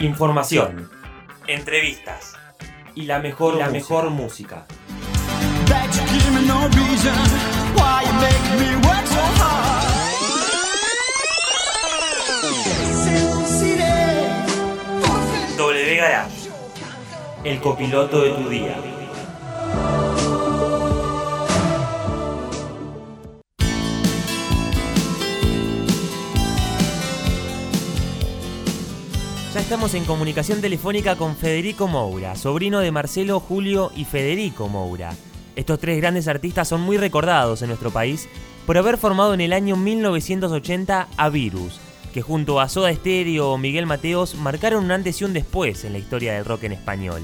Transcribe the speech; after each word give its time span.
Información, 0.00 0.90
entrevistas 1.46 2.34
y 2.94 3.02
la 3.02 3.18
mejor, 3.18 3.56
la 3.56 3.70
mejor 3.70 4.10
música. 4.10 4.66
W 15.56 15.96
Garage, 15.96 16.50
el 17.44 17.60
copiloto 17.60 18.20
de 18.22 18.30
tu 18.30 18.48
día. 18.48 18.97
En 29.94 30.04
comunicación 30.04 30.60
telefónica 30.60 31.16
con 31.16 31.34
Federico 31.34 31.86
Moura, 31.88 32.36
sobrino 32.36 32.80
de 32.80 32.90
Marcelo, 32.90 33.40
Julio 33.40 33.90
y 33.96 34.04
Federico 34.04 34.68
Moura. 34.68 35.14
Estos 35.56 35.78
tres 35.78 35.96
grandes 35.98 36.28
artistas 36.28 36.68
son 36.68 36.82
muy 36.82 36.98
recordados 36.98 37.62
en 37.62 37.68
nuestro 37.68 37.90
país 37.90 38.28
por 38.66 38.76
haber 38.76 38.98
formado 38.98 39.32
en 39.32 39.40
el 39.40 39.54
año 39.54 39.76
1980 39.76 41.08
a 41.16 41.28
Virus, 41.30 41.80
que 42.12 42.20
junto 42.20 42.60
a 42.60 42.68
Soda 42.68 42.92
Stereo 42.92 43.52
o 43.52 43.58
Miguel 43.58 43.86
Mateos 43.86 44.34
marcaron 44.34 44.84
un 44.84 44.90
antes 44.90 45.22
y 45.22 45.24
un 45.24 45.32
después 45.32 45.84
en 45.84 45.92
la 45.92 45.98
historia 45.98 46.34
del 46.34 46.44
rock 46.44 46.64
en 46.64 46.72
español. 46.72 47.22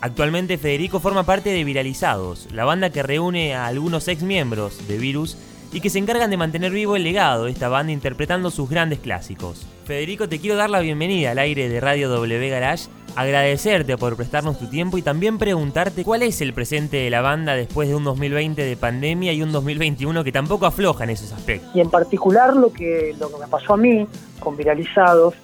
Actualmente 0.00 0.58
Federico 0.58 0.98
forma 0.98 1.22
parte 1.22 1.50
de 1.50 1.62
Viralizados, 1.62 2.48
la 2.52 2.64
banda 2.64 2.90
que 2.90 3.04
reúne 3.04 3.54
a 3.54 3.66
algunos 3.66 4.08
ex 4.08 4.22
miembros 4.22 4.88
de 4.88 4.98
Virus 4.98 5.36
y 5.72 5.80
que 5.80 5.90
se 5.90 5.98
encargan 5.98 6.30
de 6.30 6.36
mantener 6.36 6.70
vivo 6.70 6.96
el 6.96 7.02
legado 7.02 7.44
de 7.44 7.50
esta 7.50 7.68
banda 7.68 7.92
interpretando 7.92 8.50
sus 8.50 8.68
grandes 8.68 8.98
clásicos. 8.98 9.66
Federico, 9.84 10.28
te 10.28 10.38
quiero 10.38 10.56
dar 10.56 10.70
la 10.70 10.80
bienvenida 10.80 11.32
al 11.32 11.38
aire 11.38 11.68
de 11.68 11.80
Radio 11.80 12.08
W 12.10 12.48
Garage, 12.48 12.88
agradecerte 13.16 13.96
por 13.96 14.16
prestarnos 14.16 14.58
tu 14.58 14.66
tiempo 14.66 14.98
y 14.98 15.02
también 15.02 15.38
preguntarte 15.38 16.04
cuál 16.04 16.22
es 16.22 16.40
el 16.40 16.52
presente 16.52 16.98
de 16.98 17.10
la 17.10 17.20
banda 17.20 17.54
después 17.54 17.88
de 17.88 17.94
un 17.94 18.04
2020 18.04 18.62
de 18.62 18.76
pandemia 18.76 19.32
y 19.32 19.42
un 19.42 19.50
2021 19.50 20.22
que 20.24 20.32
tampoco 20.32 20.66
afloja 20.66 21.04
en 21.04 21.10
esos 21.10 21.32
aspectos. 21.32 21.74
Y 21.74 21.80
en 21.80 21.90
particular 21.90 22.54
lo 22.54 22.72
que, 22.72 23.14
lo 23.18 23.30
que 23.30 23.38
me 23.38 23.46
pasó 23.48 23.74
a 23.74 23.76
mí 23.76 24.06
con 24.40 24.56
Viralizados 24.56 25.34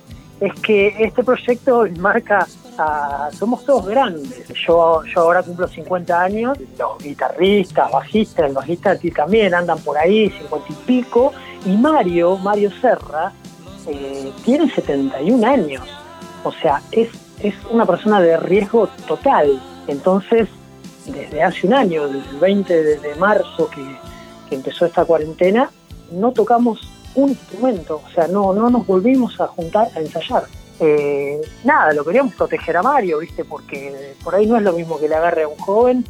es 0.40 0.52
que 0.60 0.94
este 0.98 1.24
proyecto 1.24 1.84
marca 1.98 2.46
somos 3.32 3.64
todos 3.64 3.86
grandes. 3.86 4.46
Yo, 4.66 5.02
yo 5.04 5.20
ahora 5.20 5.42
cumplo 5.42 5.66
50 5.66 6.22
años, 6.22 6.58
los 6.78 6.98
guitarristas, 6.98 7.90
bajistas, 7.90 8.46
el 8.46 8.54
bajista 8.54 8.96
también 9.14 9.54
andan 9.54 9.78
por 9.80 9.98
ahí, 9.98 10.30
50 10.30 10.66
y 10.70 10.74
pico, 10.86 11.32
y 11.64 11.76
Mario, 11.76 12.36
Mario 12.38 12.70
Serra, 12.80 13.32
eh, 13.86 14.32
tiene 14.44 14.70
71 14.70 15.46
años. 15.46 15.82
O 16.44 16.52
sea, 16.52 16.80
es, 16.92 17.08
es 17.42 17.54
una 17.70 17.84
persona 17.84 18.20
de 18.20 18.36
riesgo 18.36 18.88
total. 19.06 19.60
Entonces, 19.88 20.48
desde 21.06 21.42
hace 21.42 21.66
un 21.66 21.74
año, 21.74 22.06
desde 22.06 22.30
el 22.30 22.36
20 22.36 22.82
de, 22.98 23.14
marzo 23.16 23.68
que, 23.70 23.84
que 24.48 24.54
empezó 24.54 24.86
esta 24.86 25.04
cuarentena, 25.04 25.70
no 26.12 26.32
tocamos 26.32 26.80
un 27.14 27.30
instrumento, 27.30 28.02
o 28.06 28.10
sea, 28.14 28.28
no, 28.28 28.52
no 28.52 28.70
nos 28.70 28.86
volvimos 28.86 29.40
a 29.40 29.48
juntar 29.48 29.88
a 29.96 30.00
ensayar. 30.00 30.44
Eh, 30.80 31.40
nada, 31.64 31.92
lo 31.92 32.04
queríamos 32.04 32.34
proteger 32.34 32.76
a 32.76 32.82
Mario, 32.82 33.18
¿viste? 33.18 33.44
Porque 33.44 34.14
por 34.22 34.34
ahí 34.34 34.46
no 34.46 34.56
es 34.56 34.62
lo 34.62 34.72
mismo 34.72 34.98
que 34.98 35.08
le 35.08 35.14
agarre 35.14 35.42
a 35.42 35.48
un 35.48 35.56
joven, 35.56 36.04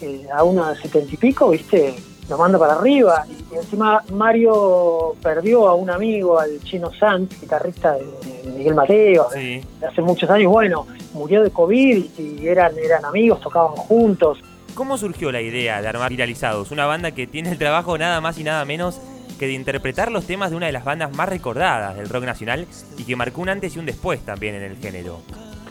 eh, 0.00 0.26
a 0.32 0.44
uno 0.44 0.68
de 0.68 0.76
setenta 0.80 1.14
y 1.14 1.16
pico, 1.16 1.50
¿viste? 1.50 1.94
Lo 2.28 2.36
manda 2.36 2.58
para 2.58 2.74
arriba. 2.74 3.24
Y 3.50 3.56
encima 3.56 4.02
Mario 4.12 5.14
perdió 5.22 5.68
a 5.68 5.74
un 5.74 5.90
amigo, 5.90 6.38
al 6.38 6.60
Chino 6.62 6.92
Sanz, 6.92 7.40
guitarrista 7.40 7.94
de, 7.94 8.50
Miguel 8.56 8.74
Mateo, 8.74 9.28
de 9.30 9.64
hace 9.86 10.02
muchos 10.02 10.28
años. 10.28 10.52
Bueno, 10.52 10.86
murió 11.14 11.42
de 11.42 11.50
COVID 11.50 12.04
y 12.18 12.46
eran, 12.46 12.76
eran 12.78 13.04
amigos, 13.04 13.40
tocaban 13.40 13.74
juntos. 13.74 14.38
¿Cómo 14.74 14.96
surgió 14.96 15.32
la 15.32 15.40
idea 15.40 15.82
de 15.82 15.88
armar 15.88 16.10
Viralizados? 16.10 16.70
Una 16.70 16.86
banda 16.86 17.10
que 17.10 17.26
tiene 17.26 17.50
el 17.50 17.58
trabajo 17.58 17.98
nada 17.98 18.20
más 18.20 18.38
y 18.38 18.44
nada 18.44 18.64
menos 18.64 19.00
que 19.40 19.46
de 19.46 19.54
interpretar 19.54 20.12
los 20.12 20.26
temas 20.26 20.50
de 20.50 20.56
una 20.58 20.66
de 20.66 20.72
las 20.72 20.84
bandas 20.84 21.16
más 21.16 21.26
recordadas 21.26 21.96
del 21.96 22.10
rock 22.10 22.24
nacional 22.24 22.66
y 22.98 23.04
que 23.04 23.16
marcó 23.16 23.40
un 23.40 23.48
antes 23.48 23.74
y 23.74 23.78
un 23.78 23.86
después 23.86 24.20
también 24.20 24.54
en 24.54 24.64
el 24.64 24.76
género. 24.76 25.20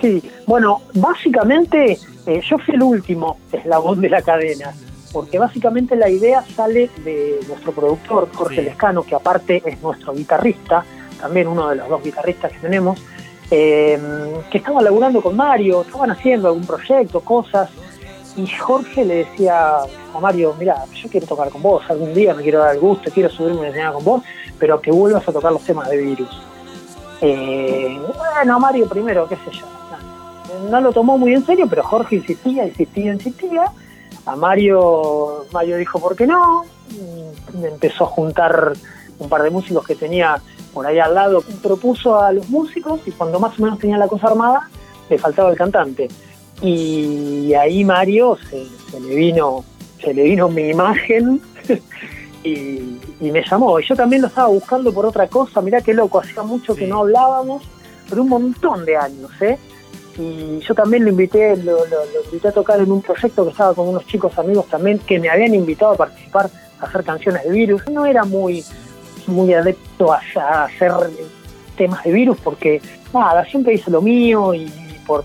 Sí, 0.01 0.23
bueno, 0.47 0.81
básicamente 0.95 1.99
eh, 2.25 2.41
yo 2.49 2.57
fui 2.57 2.73
el 2.73 2.81
último 2.81 3.37
eslabón 3.51 4.01
de 4.01 4.09
la 4.09 4.23
cadena, 4.23 4.73
porque 5.13 5.37
básicamente 5.37 5.95
la 5.95 6.09
idea 6.09 6.43
sale 6.55 6.89
de 7.05 7.39
nuestro 7.47 7.71
productor, 7.71 8.27
Jorge 8.33 8.63
Lescano, 8.63 9.03
que 9.03 9.13
aparte 9.13 9.61
es 9.63 9.79
nuestro 9.83 10.13
guitarrista, 10.13 10.83
también 11.21 11.47
uno 11.47 11.69
de 11.69 11.75
los 11.75 11.89
dos 11.89 12.03
guitarristas 12.03 12.51
que 12.51 12.57
tenemos, 12.57 12.99
eh, 13.51 13.99
que 14.49 14.57
estaba 14.57 14.81
laburando 14.81 15.21
con 15.21 15.35
Mario, 15.35 15.83
estaban 15.83 16.09
haciendo 16.09 16.47
algún 16.47 16.65
proyecto, 16.65 17.19
cosas, 17.19 17.69
y 18.35 18.47
Jorge 18.47 19.05
le 19.05 19.15
decía 19.25 19.75
a 20.13 20.19
Mario, 20.19 20.55
mira, 20.57 20.83
yo 20.93 21.09
quiero 21.09 21.27
tocar 21.27 21.49
con 21.49 21.61
vos, 21.61 21.83
algún 21.89 22.13
día 22.13 22.33
me 22.33 22.43
quiero 22.43 22.59
dar 22.59 22.75
el 22.75 22.81
gusto, 22.81 23.11
quiero 23.13 23.29
subirme 23.29 23.59
una 23.59 23.69
escena 23.69 23.93
con 23.93 24.03
vos, 24.03 24.23
pero 24.57 24.81
que 24.81 24.91
vuelvas 24.91 25.27
a 25.27 25.31
tocar 25.31 25.51
los 25.51 25.63
temas 25.63 25.89
de 25.89 25.97
virus. 25.97 26.41
Eh, 27.21 27.99
bueno, 28.17 28.59
Mario 28.59 28.87
primero, 28.87 29.27
qué 29.27 29.35
sé 29.35 29.51
yo. 29.51 29.65
No, 30.69 30.81
lo 30.81 30.91
tomó 30.91 31.17
muy 31.17 31.33
en 31.33 31.45
serio, 31.45 31.67
pero 31.69 31.83
Jorge 31.83 32.17
insistía, 32.17 32.65
insistía, 32.65 33.13
insistía. 33.13 33.65
A 34.25 34.35
Mario, 34.35 35.45
Mario 35.51 35.77
dijo, 35.77 35.99
¿por 35.99 36.15
qué 36.15 36.27
no? 36.27 36.65
empezó 37.63 38.05
a 38.05 38.07
juntar 38.07 38.73
un 39.19 39.29
par 39.29 39.43
de 39.43 39.49
músicos 39.49 39.85
que 39.85 39.95
tenía 39.95 40.41
por 40.73 40.85
ahí 40.85 40.99
al 40.99 41.13
lado. 41.13 41.43
Propuso 41.61 42.19
a 42.19 42.31
los 42.31 42.49
músicos 42.49 43.01
y 43.05 43.11
cuando 43.11 43.39
más 43.39 43.57
o 43.59 43.63
menos 43.63 43.79
tenía 43.79 43.97
la 43.97 44.07
cosa 44.07 44.27
armada, 44.27 44.69
le 45.09 45.17
faltaba 45.17 45.49
el 45.49 45.57
cantante. 45.57 46.09
Y 46.61 47.53
ahí 47.53 47.85
Mario 47.85 48.37
se, 48.49 48.65
le 48.99 49.15
vino, 49.15 49.63
se 50.01 50.13
le 50.13 50.23
vino 50.23 50.49
mi 50.49 50.69
imagen 50.69 51.41
y, 52.43 52.99
me 53.19 53.43
llamó. 53.43 53.79
Y 53.79 53.85
yo 53.85 53.95
también 53.95 54.21
lo 54.21 54.27
estaba 54.27 54.47
buscando 54.47 54.93
por 54.93 55.05
otra 55.05 55.27
cosa, 55.27 55.61
mirá 55.61 55.81
qué 55.81 55.93
loco, 55.93 56.19
hacía 56.19 56.43
mucho 56.43 56.75
que 56.75 56.87
no 56.87 56.99
hablábamos, 56.99 57.63
pero 58.09 58.23
un 58.23 58.29
montón 58.29 58.85
de 58.85 58.97
años, 58.97 59.31
¿eh? 59.41 59.57
Y 60.17 60.59
yo 60.59 60.73
también 60.73 61.05
lo 61.05 61.11
invité, 61.11 61.55
lo, 61.57 61.77
invité 62.25 62.49
a 62.49 62.51
tocar 62.51 62.79
en 62.79 62.91
un 62.91 63.01
proyecto 63.01 63.45
que 63.45 63.51
estaba 63.51 63.73
con 63.73 63.87
unos 63.87 64.05
chicos 64.05 64.37
amigos 64.37 64.65
también 64.67 64.99
que 64.99 65.19
me 65.19 65.29
habían 65.29 65.55
invitado 65.55 65.93
a 65.93 65.95
participar 65.95 66.49
a 66.81 66.85
hacer 66.85 67.03
canciones 67.03 67.43
de 67.43 67.51
virus. 67.51 67.87
No 67.87 68.05
era 68.05 68.25
muy, 68.25 68.63
muy 69.27 69.53
adepto 69.53 70.11
a, 70.11 70.21
a 70.35 70.65
hacer 70.65 70.91
temas 71.77 72.03
de 72.03 72.11
virus 72.11 72.37
porque 72.43 72.81
nada, 73.13 73.45
siempre 73.45 73.75
hice 73.75 73.89
lo 73.91 74.01
mío 74.01 74.53
y 74.53 74.69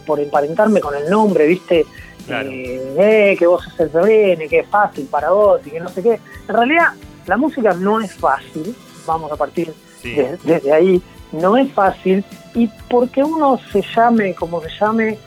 por, 0.07 0.21
emparentarme 0.21 0.81
con 0.81 0.95
el 0.95 1.11
nombre, 1.11 1.47
¿viste? 1.47 1.85
Eh, 2.29 2.95
eh, 2.99 3.37
que 3.39 3.47
vos 3.47 3.63
sos 3.65 3.81
el 3.81 3.93
sobrino, 3.93 4.43
que 4.49 4.61
es 4.61 4.69
fácil 4.69 5.07
para 5.07 5.31
vos 5.31 5.61
y 5.67 5.71
que 5.71 5.81
no 5.81 5.89
sé 5.89 6.03
qué. 6.03 6.21
En 6.49 6.55
realidad, 6.55 6.93
la 7.27 7.37
música 7.37 7.75
no 7.75 8.01
es 8.01 8.15
fácil, 8.15 8.75
vamos 9.07 9.31
a 9.33 9.37
partir 9.37 9.73
desde 10.03 10.73
ahí, 10.73 11.03
no 11.33 11.57
es 11.57 11.73
fácil, 11.73 12.25
y 12.55 12.69
porque 12.89 13.23
uno 13.23 13.59
se 13.73 13.83
llame 13.95 14.35
como 14.35 14.61
se 14.61 14.69
llame 14.79 15.19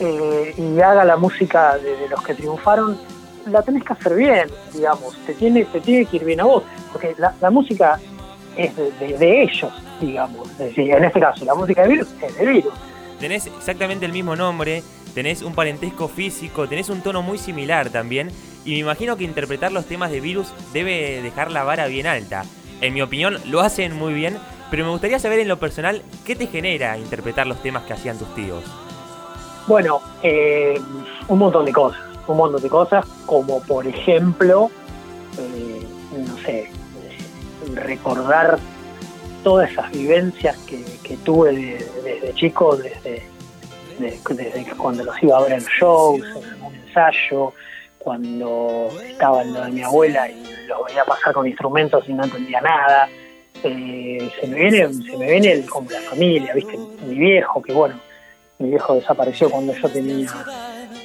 eh, 0.00 0.54
y 0.56 0.80
haga 0.80 1.04
la 1.04 1.16
música 1.16 1.78
de, 1.78 2.08
los 2.08 2.22
que 2.22 2.34
triunfaron, 2.34 2.98
la 3.46 3.62
tenés 3.62 3.84
que 3.84 3.92
hacer 3.92 4.14
bien, 4.14 4.48
digamos, 4.72 5.16
te 5.26 5.34
tiene, 5.34 5.64
te 5.66 5.80
tiene 5.80 6.06
que 6.06 6.16
ir 6.16 6.24
bien 6.24 6.40
a 6.40 6.44
vos, 6.44 6.64
porque 6.92 7.14
la, 7.18 7.50
música 7.50 8.00
es 8.56 8.74
de, 8.76 9.42
ellos, 9.42 9.72
digamos, 10.00 10.48
en 10.58 11.04
este 11.04 11.20
caso, 11.20 11.44
la 11.44 11.54
música 11.54 11.82
de 11.82 11.88
Virus 11.88 12.08
es 12.22 12.36
de 12.36 12.46
Virus. 12.46 12.74
Tenés 13.20 13.46
exactamente 13.46 14.04
el 14.06 14.12
mismo 14.12 14.34
nombre, 14.34 14.82
tenés 15.14 15.42
un 15.42 15.54
parentesco 15.54 16.08
físico, 16.08 16.68
tenés 16.68 16.90
un 16.90 17.00
tono 17.00 17.22
muy 17.22 17.38
similar 17.38 17.90
también, 17.90 18.30
y 18.64 18.72
me 18.72 18.78
imagino 18.78 19.16
que 19.16 19.24
interpretar 19.24 19.72
los 19.72 19.86
temas 19.86 20.10
de 20.10 20.20
Virus 20.20 20.52
debe 20.72 21.22
dejar 21.22 21.50
la 21.50 21.64
vara 21.64 21.86
bien 21.86 22.06
alta. 22.06 22.44
En 22.80 22.92
mi 22.92 23.02
opinión, 23.02 23.38
lo 23.46 23.60
hacen 23.60 23.94
muy 23.94 24.12
bien, 24.12 24.38
pero 24.70 24.84
me 24.84 24.90
gustaría 24.90 25.18
saber 25.18 25.38
en 25.38 25.48
lo 25.48 25.58
personal 25.58 26.02
qué 26.24 26.34
te 26.34 26.46
genera 26.46 26.98
interpretar 26.98 27.46
los 27.46 27.62
temas 27.62 27.84
que 27.84 27.92
hacían 27.92 28.18
tus 28.18 28.34
tíos. 28.34 28.64
Bueno, 29.66 30.00
eh, 30.22 30.78
un 31.28 31.38
montón 31.38 31.64
de 31.64 31.72
cosas, 31.72 32.00
un 32.26 32.36
montón 32.36 32.60
de 32.60 32.68
cosas, 32.68 33.06
como 33.24 33.62
por 33.62 33.86
ejemplo, 33.86 34.70
eh, 35.38 35.86
no 36.26 36.36
sé, 36.38 36.70
recordar 37.74 38.58
todas 39.42 39.70
esas 39.70 39.90
vivencias 39.92 40.56
que, 40.66 40.84
tuve 41.24 41.52
desde 42.02 42.34
chico, 42.34 42.76
desde, 42.76 43.22
desde, 43.98 44.64
cuando 44.76 45.04
los 45.04 45.22
iba 45.22 45.38
a 45.38 45.42
ver 45.42 45.52
en 45.52 45.64
shows, 45.80 46.20
en 46.22 46.62
un 46.62 46.74
ensayo, 46.74 47.52
cuando 47.98 48.88
estaba 49.02 49.42
en 49.42 49.54
lo 49.54 49.64
de 49.64 49.70
mi 49.70 49.82
abuela 49.82 50.28
y 50.28 50.44
los 50.66 50.86
veía 50.86 51.04
pasar 51.04 51.32
con 51.32 51.46
instrumentos 51.46 52.08
y 52.08 52.12
no 52.12 52.24
entendía 52.24 52.60
nada. 52.60 53.08
Eh, 53.62 54.30
se 54.40 54.46
me 54.46 54.56
viene, 54.56 54.92
se 54.92 55.16
me 55.16 55.30
viene 55.30 55.52
el, 55.52 55.66
como 55.66 55.90
la 55.90 56.00
familia, 56.00 56.52
¿viste? 56.54 56.78
Mi 57.06 57.14
viejo, 57.14 57.62
que 57.62 57.72
bueno, 57.72 57.98
mi 58.58 58.70
viejo 58.70 58.94
desapareció 58.94 59.48
cuando 59.48 59.72
yo 59.74 59.88
tenía 59.88 60.30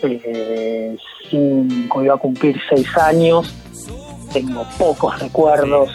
eh, 0.04 0.98
cinco, 1.30 2.04
iba 2.04 2.16
a 2.16 2.18
cumplir 2.18 2.60
seis 2.70 2.88
años, 2.98 3.54
tengo 4.34 4.66
pocos 4.78 5.18
recuerdos, 5.20 5.90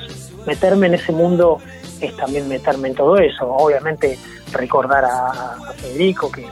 meterme 0.47 0.87
en 0.87 0.95
ese 0.95 1.13
mundo 1.13 1.59
es 2.01 2.17
también 2.17 2.49
meterme 2.49 2.89
en 2.89 2.95
todo 2.95 3.17
eso. 3.19 3.49
Obviamente 3.49 4.19
recordar 4.53 5.05
a, 5.05 5.57
Federico, 5.77 6.31
que, 6.31 6.47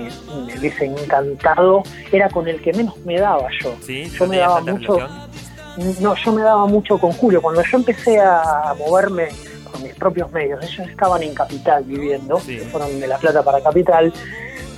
me 0.00 0.58
hubiese 0.58 0.86
encantado, 0.86 1.82
era 2.12 2.28
con 2.28 2.48
el 2.48 2.60
que 2.60 2.72
menos 2.72 2.96
me 3.04 3.18
daba 3.18 3.48
yo. 3.62 3.76
yo 3.86 4.26
me 4.26 4.38
daba 4.38 4.60
mucho. 4.60 4.98
No, 6.00 6.14
yo 6.14 6.32
me 6.32 6.42
daba 6.42 6.66
mucho 6.66 6.98
con 6.98 7.12
Julio. 7.12 7.42
Cuando 7.42 7.62
yo 7.62 7.78
empecé 7.78 8.20
a 8.20 8.74
moverme 8.78 9.28
con 9.70 9.82
mis 9.82 9.94
propios 9.94 10.30
medios, 10.30 10.62
ellos 10.62 10.88
estaban 10.88 11.22
en 11.22 11.34
Capital 11.34 11.82
viviendo, 11.84 12.38
fueron 12.70 13.00
de 13.00 13.06
La 13.06 13.18
Plata 13.18 13.42
para 13.42 13.60
Capital, 13.60 14.12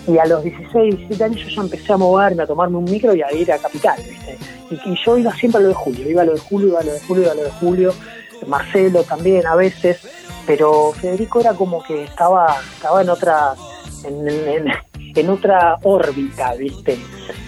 y 0.07 0.19
a 0.19 0.27
los 0.27 0.43
16, 0.43 0.97
17 0.97 1.25
años 1.25 1.41
yo 1.43 1.49
ya 1.49 1.63
empecé 1.63 1.93
a 1.93 1.97
moverme, 1.97 2.45
a 2.45 2.47
tomarme 2.47 2.79
un 2.79 2.85
micro 2.85 3.15
y 3.15 3.23
a 3.23 3.33
ir 3.33 3.51
a 3.53 3.59
Capital, 3.59 4.01
¿viste? 4.09 4.39
Y, 4.71 4.97
yo 5.05 5.19
iba 5.19 5.35
siempre 5.35 5.61
a 5.61 5.63
lo 5.63 5.69
de 5.69 5.75
Julio, 5.75 6.09
iba 6.09 6.23
a 6.23 6.25
lo 6.25 6.35
de 6.35 6.41
Julio, 6.41 6.69
iba 6.69 6.81
a 6.81 6.85
lo 6.85 6.93
de 6.93 7.01
Julio, 7.01 7.23
iba 7.25 7.33
a 7.33 7.35
lo 7.35 7.45
de 7.45 7.51
Julio, 7.51 7.95
Marcelo 8.47 9.03
también 9.03 9.47
a 9.47 9.55
veces, 9.57 9.99
pero 10.47 10.93
Federico 10.93 11.41
era 11.41 11.55
como 11.55 11.83
que 11.83 12.05
estaba, 12.05 12.57
estaba 12.75 13.03
en 13.03 13.11
otra, 13.11 13.55
en, 14.05 14.67
otra 15.31 15.79
órbita, 15.83 16.55
¿viste? 16.55 16.99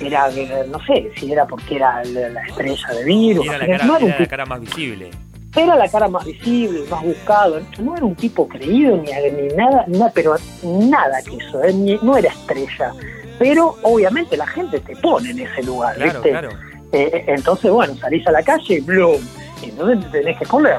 Era, 0.01 0.29
no 0.71 0.81
sé, 0.85 1.11
si 1.17 1.33
era 1.33 1.47
porque 1.47 1.77
era 1.77 2.03
la, 2.05 2.43
estrella 2.43 2.89
de 2.95 3.05
virus. 3.05 3.47
Era, 3.47 3.59
la 3.59 3.67
cara, 3.67 3.99
era 3.99 4.19
la 4.19 4.27
cara 4.27 4.47
más 4.47 4.61
visible 4.61 5.11
era 5.57 5.77
la 5.77 5.89
cara 5.89 6.09
más 6.09 6.25
visible, 6.25 6.85
más 6.91 7.03
buscado. 7.03 7.61
No 7.79 7.97
era 7.97 8.05
un 8.05 8.15
tipo 8.15 8.49
creído 8.49 8.97
ni, 8.97 9.11
ni 9.11 9.55
nada, 9.55 9.85
nada, 9.89 10.13
pero 10.15 10.37
nada 10.63 11.23
que 11.23 11.37
eso, 11.37 11.63
¿eh? 11.65 11.99
no 12.03 12.17
era 12.17 12.29
estrella. 12.29 12.93
Pero 13.39 13.77
obviamente 13.83 14.37
la 14.37 14.47
gente 14.47 14.81
te 14.81 14.97
pone 14.97 15.31
en 15.31 15.41
ese 15.41 15.63
lugar, 15.63 15.99
¿viste? 15.99 16.31
Eh, 16.31 17.11
eh, 17.13 17.25
entonces, 17.29 17.71
bueno, 17.71 17.95
salís 17.97 18.27
a 18.27 18.33
la 18.33 18.43
calle 18.43 18.77
y 18.77 18.81
¡blum! 18.81 19.21
Y 19.63 19.71
entonces 19.71 20.01
te 20.11 20.19
tenés 20.19 20.39
que 20.39 20.45
esconder. 20.45 20.79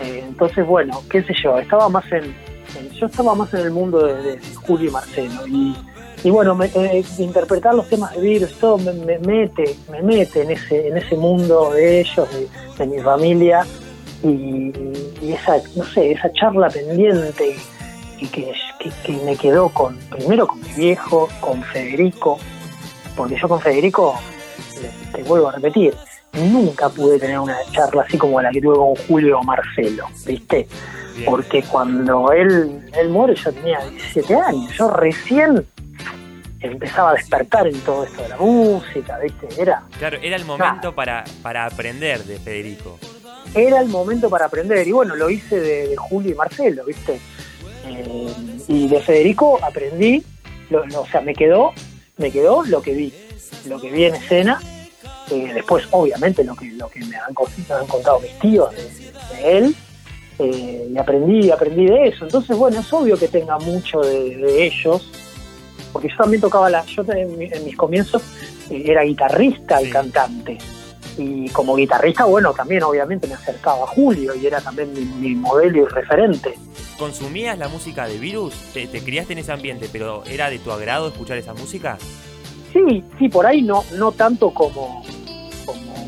entonces, 0.00 0.66
bueno, 0.66 1.02
qué 1.10 1.22
sé 1.22 1.34
yo, 1.42 1.58
estaba 1.58 1.88
más 1.88 2.04
en, 2.12 2.34
yo 2.94 3.06
estaba 3.06 3.34
más 3.34 3.52
en 3.54 3.60
el 3.60 3.70
mundo 3.70 4.06
de, 4.06 4.38
Julio 4.66 4.88
y 4.88 4.92
Marcelo. 4.92 5.46
Y, 5.46 5.76
y 6.22 6.30
bueno, 6.30 6.58
interpretar 7.18 7.74
los 7.74 7.88
temas 7.88 8.14
de 8.14 8.20
virus, 8.20 8.52
todo 8.54 8.76
me, 8.78 9.18
mete, 9.18 9.76
me 9.90 10.02
mete 10.02 10.42
en 10.42 10.50
ese, 10.50 10.88
en 10.88 10.98
ese 10.98 11.16
mundo 11.16 11.72
de 11.72 12.00
ellos, 12.00 12.28
de 12.78 12.86
mi 12.86 13.00
familia 13.00 13.66
y, 14.22 14.70
esa, 15.32 15.56
no 15.76 15.84
sé, 15.84 16.12
esa 16.12 16.30
charla 16.32 16.68
pendiente 16.68 17.56
y 18.18 18.26
que, 18.26 18.52
me 19.24 19.34
quedó 19.36 19.70
con, 19.70 19.96
primero 20.10 20.46
con 20.46 20.60
mi 20.60 20.68
viejo, 20.74 21.28
con 21.40 21.62
Federico, 21.62 22.38
porque 23.16 23.36
yo 23.40 23.48
con 23.48 23.60
Federico, 23.60 24.14
te 25.14 25.22
vuelvo 25.22 25.48
a 25.48 25.52
repetir, 25.52 25.94
nunca 26.34 26.90
pude 26.90 27.18
tener 27.18 27.38
una 27.38 27.56
charla 27.72 28.02
así 28.02 28.18
como 28.18 28.42
la 28.42 28.50
que 28.50 28.60
tuve 28.60 28.76
con 28.76 28.94
Julio 29.06 29.38
o 29.38 29.42
Marcelo, 29.42 30.04
¿viste? 30.26 30.68
Porque 31.24 31.62
cuando 31.62 32.30
él, 32.32 32.82
él 32.94 33.08
muere 33.08 33.34
yo 33.34 33.52
tenía 33.52 33.80
17 33.86 34.34
años, 34.34 34.72
yo 34.76 34.88
recién 34.90 35.66
empezaba 36.60 37.10
a 37.10 37.14
despertar 37.14 37.66
en 37.66 37.80
todo 37.80 38.04
esto 38.04 38.22
de 38.22 38.28
la 38.28 38.36
música, 38.36 39.18
¿viste? 39.18 39.48
Era, 39.60 39.82
claro, 39.98 40.18
era 40.22 40.36
el 40.36 40.44
momento 40.44 40.94
para, 40.94 41.24
para 41.42 41.66
aprender 41.66 42.24
de 42.24 42.38
Federico 42.38 42.98
era 43.54 43.80
el 43.80 43.88
momento 43.88 44.30
para 44.30 44.46
aprender. 44.46 44.86
Y 44.86 44.92
bueno, 44.92 45.16
lo 45.16 45.30
hice 45.30 45.60
de, 45.60 45.96
Julio 45.96 46.32
y 46.32 46.34
Marcelo, 46.34 46.84
¿viste? 46.84 47.20
Eh, 47.86 48.34
y 48.68 48.88
de 48.88 49.00
Federico 49.00 49.58
aprendí, 49.62 50.22
o 50.70 51.06
sea, 51.06 51.20
me 51.20 51.34
quedó, 51.34 51.72
me 52.16 52.30
quedó 52.30 52.64
lo 52.64 52.82
que 52.82 52.92
vi, 52.92 53.12
lo 53.66 53.80
que 53.80 53.90
vi 53.90 54.04
en 54.04 54.14
escena. 54.14 54.60
Eh, 55.30 55.52
después, 55.54 55.86
obviamente, 55.90 56.44
lo 56.44 56.54
que, 56.56 56.66
lo 56.72 56.88
que 56.88 57.00
me 57.04 57.16
han, 57.16 57.34
contado 57.34 58.20
mis 58.20 58.38
tíos 58.38 58.70
de, 58.74 59.58
él. 59.58 59.74
Eh, 60.38 60.88
y 60.90 60.98
aprendí, 60.98 61.50
aprendí 61.50 61.86
de 61.86 62.08
eso. 62.08 62.24
Entonces, 62.24 62.56
bueno, 62.56 62.80
es 62.80 62.92
obvio 62.92 63.18
que 63.18 63.28
tenga 63.28 63.58
mucho 63.58 64.00
de, 64.00 64.64
ellos, 64.64 65.10
porque 65.92 66.08
yo 66.08 66.16
también 66.16 66.40
tocaba 66.40 66.70
la, 66.70 66.84
yo 66.84 67.04
en, 67.08 67.38
mis 67.38 67.76
comienzos 67.76 68.22
era 68.70 69.02
guitarrista 69.02 69.82
y 69.82 69.90
cantante 69.90 70.58
y 71.18 71.48
como 71.50 71.76
guitarrista, 71.76 72.24
bueno, 72.24 72.52
también 72.52 72.82
obviamente 72.82 73.26
me 73.26 73.34
acercaba 73.34 73.84
a 73.84 73.86
Julio 73.86 74.34
y 74.34 74.46
era 74.46 74.60
también 74.60 74.92
mi, 75.20 75.34
modelo 75.34 75.82
y 75.82 75.84
referente. 75.86 76.54
¿Consumías 76.98 77.58
la 77.58 77.68
música 77.68 78.06
de 78.06 78.18
Virus? 78.18 78.54
¿Te, 78.72 78.86
criaste 78.86 79.32
en 79.32 79.40
ese 79.40 79.52
ambiente, 79.52 79.88
pero 79.92 80.24
era 80.24 80.50
de 80.50 80.58
tu 80.58 80.70
agrado 80.70 81.08
escuchar 81.08 81.38
esa 81.38 81.54
música? 81.54 81.98
Sí, 82.72 83.02
sí, 83.18 83.28
por 83.28 83.46
ahí 83.46 83.62
no, 83.62 83.84
no 83.96 84.12
tanto 84.12 84.50
como, 84.50 85.02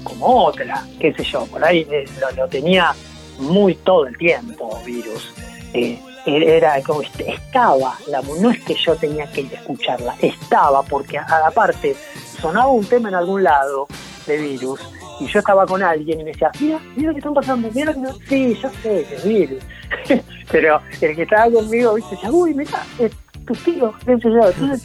como, 0.04 0.46
otra, 0.46 0.86
qué 1.00 1.12
sé 1.14 1.24
yo, 1.24 1.44
por 1.46 1.64
ahí 1.64 1.86
eh, 1.90 2.04
lo, 2.36 2.46
tenía 2.48 2.94
muy 3.38 3.74
todo 3.74 4.06
el 4.06 4.16
tiempo 4.16 4.80
Virus. 4.84 5.32
Eh, 5.74 5.98
era 6.26 6.80
como 6.82 7.02
estaba, 7.02 7.98
la, 8.06 8.22
no 8.22 8.50
es 8.50 8.62
que 8.62 8.74
yo 8.74 8.94
tenía 8.96 9.26
que 9.30 9.42
a 9.42 9.58
escucharla, 9.58 10.14
estaba, 10.20 10.82
porque 10.82 11.18
aparte 11.18 11.96
sonaba 12.40 12.68
un 12.68 12.84
tema 12.84 13.08
en 13.08 13.16
algún 13.16 13.42
lado 13.42 13.86
de 14.26 14.36
virus 14.36 14.80
y 15.20 15.26
yo 15.26 15.38
estaba 15.38 15.66
con 15.66 15.82
alguien 15.82 16.20
y 16.20 16.24
me 16.24 16.30
decía, 16.32 16.50
mira, 16.58 16.80
mira 16.96 17.08
lo 17.08 17.14
que 17.14 17.18
están 17.18 17.34
pasando, 17.34 17.68
mira 17.72 17.92
que 17.92 18.00
no, 18.00 18.12
sí, 18.28 18.58
yo 18.60 18.70
sé 18.82 19.06
es 19.14 19.24
virus. 19.24 19.62
Pero 20.50 20.80
el 21.00 21.16
que 21.16 21.22
estaba 21.22 21.50
conmigo, 21.50 21.94
viste, 21.94 22.14
decía, 22.16 22.30
uy, 22.30 22.54
mira, 22.54 22.82
es 22.98 23.12
tu 23.44 23.54
tío, 23.54 23.92
Entonces, 24.06 24.82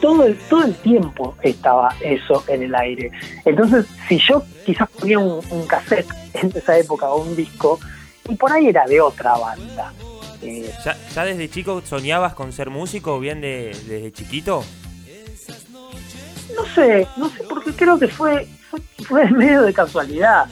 todo 0.00 0.24
el, 0.24 0.38
todo 0.48 0.64
el 0.64 0.74
tiempo 0.76 1.34
estaba 1.42 1.94
eso 2.00 2.44
en 2.48 2.62
el 2.62 2.74
aire. 2.74 3.10
Entonces, 3.44 3.86
si 4.08 4.18
yo 4.18 4.42
quizás 4.64 4.88
ponía 4.90 5.18
un, 5.18 5.66
cassette 5.66 6.08
en 6.34 6.52
esa 6.54 6.78
época 6.78 7.08
o 7.08 7.22
un 7.22 7.36
disco, 7.36 7.78
y 8.28 8.34
por 8.36 8.52
ahí 8.52 8.68
era 8.68 8.86
de 8.86 9.00
otra 9.00 9.36
banda. 9.36 9.92
Eh, 10.42 10.72
¿Ya, 10.84 11.24
desde 11.24 11.48
chico 11.48 11.82
soñabas 11.84 12.34
con 12.34 12.52
ser 12.52 12.70
músico, 12.70 13.20
bien 13.20 13.40
de, 13.40 13.76
desde 13.86 14.12
chiquito? 14.12 14.64
No 16.56 16.66
sé, 16.74 17.06
no 17.16 17.28
sé, 17.30 17.44
porque 17.48 17.72
creo 17.72 17.98
que 17.98 18.08
fue, 18.08 18.46
fue, 19.06 19.30
medio 19.30 19.62
de 19.62 19.72
casualidad 19.72 20.46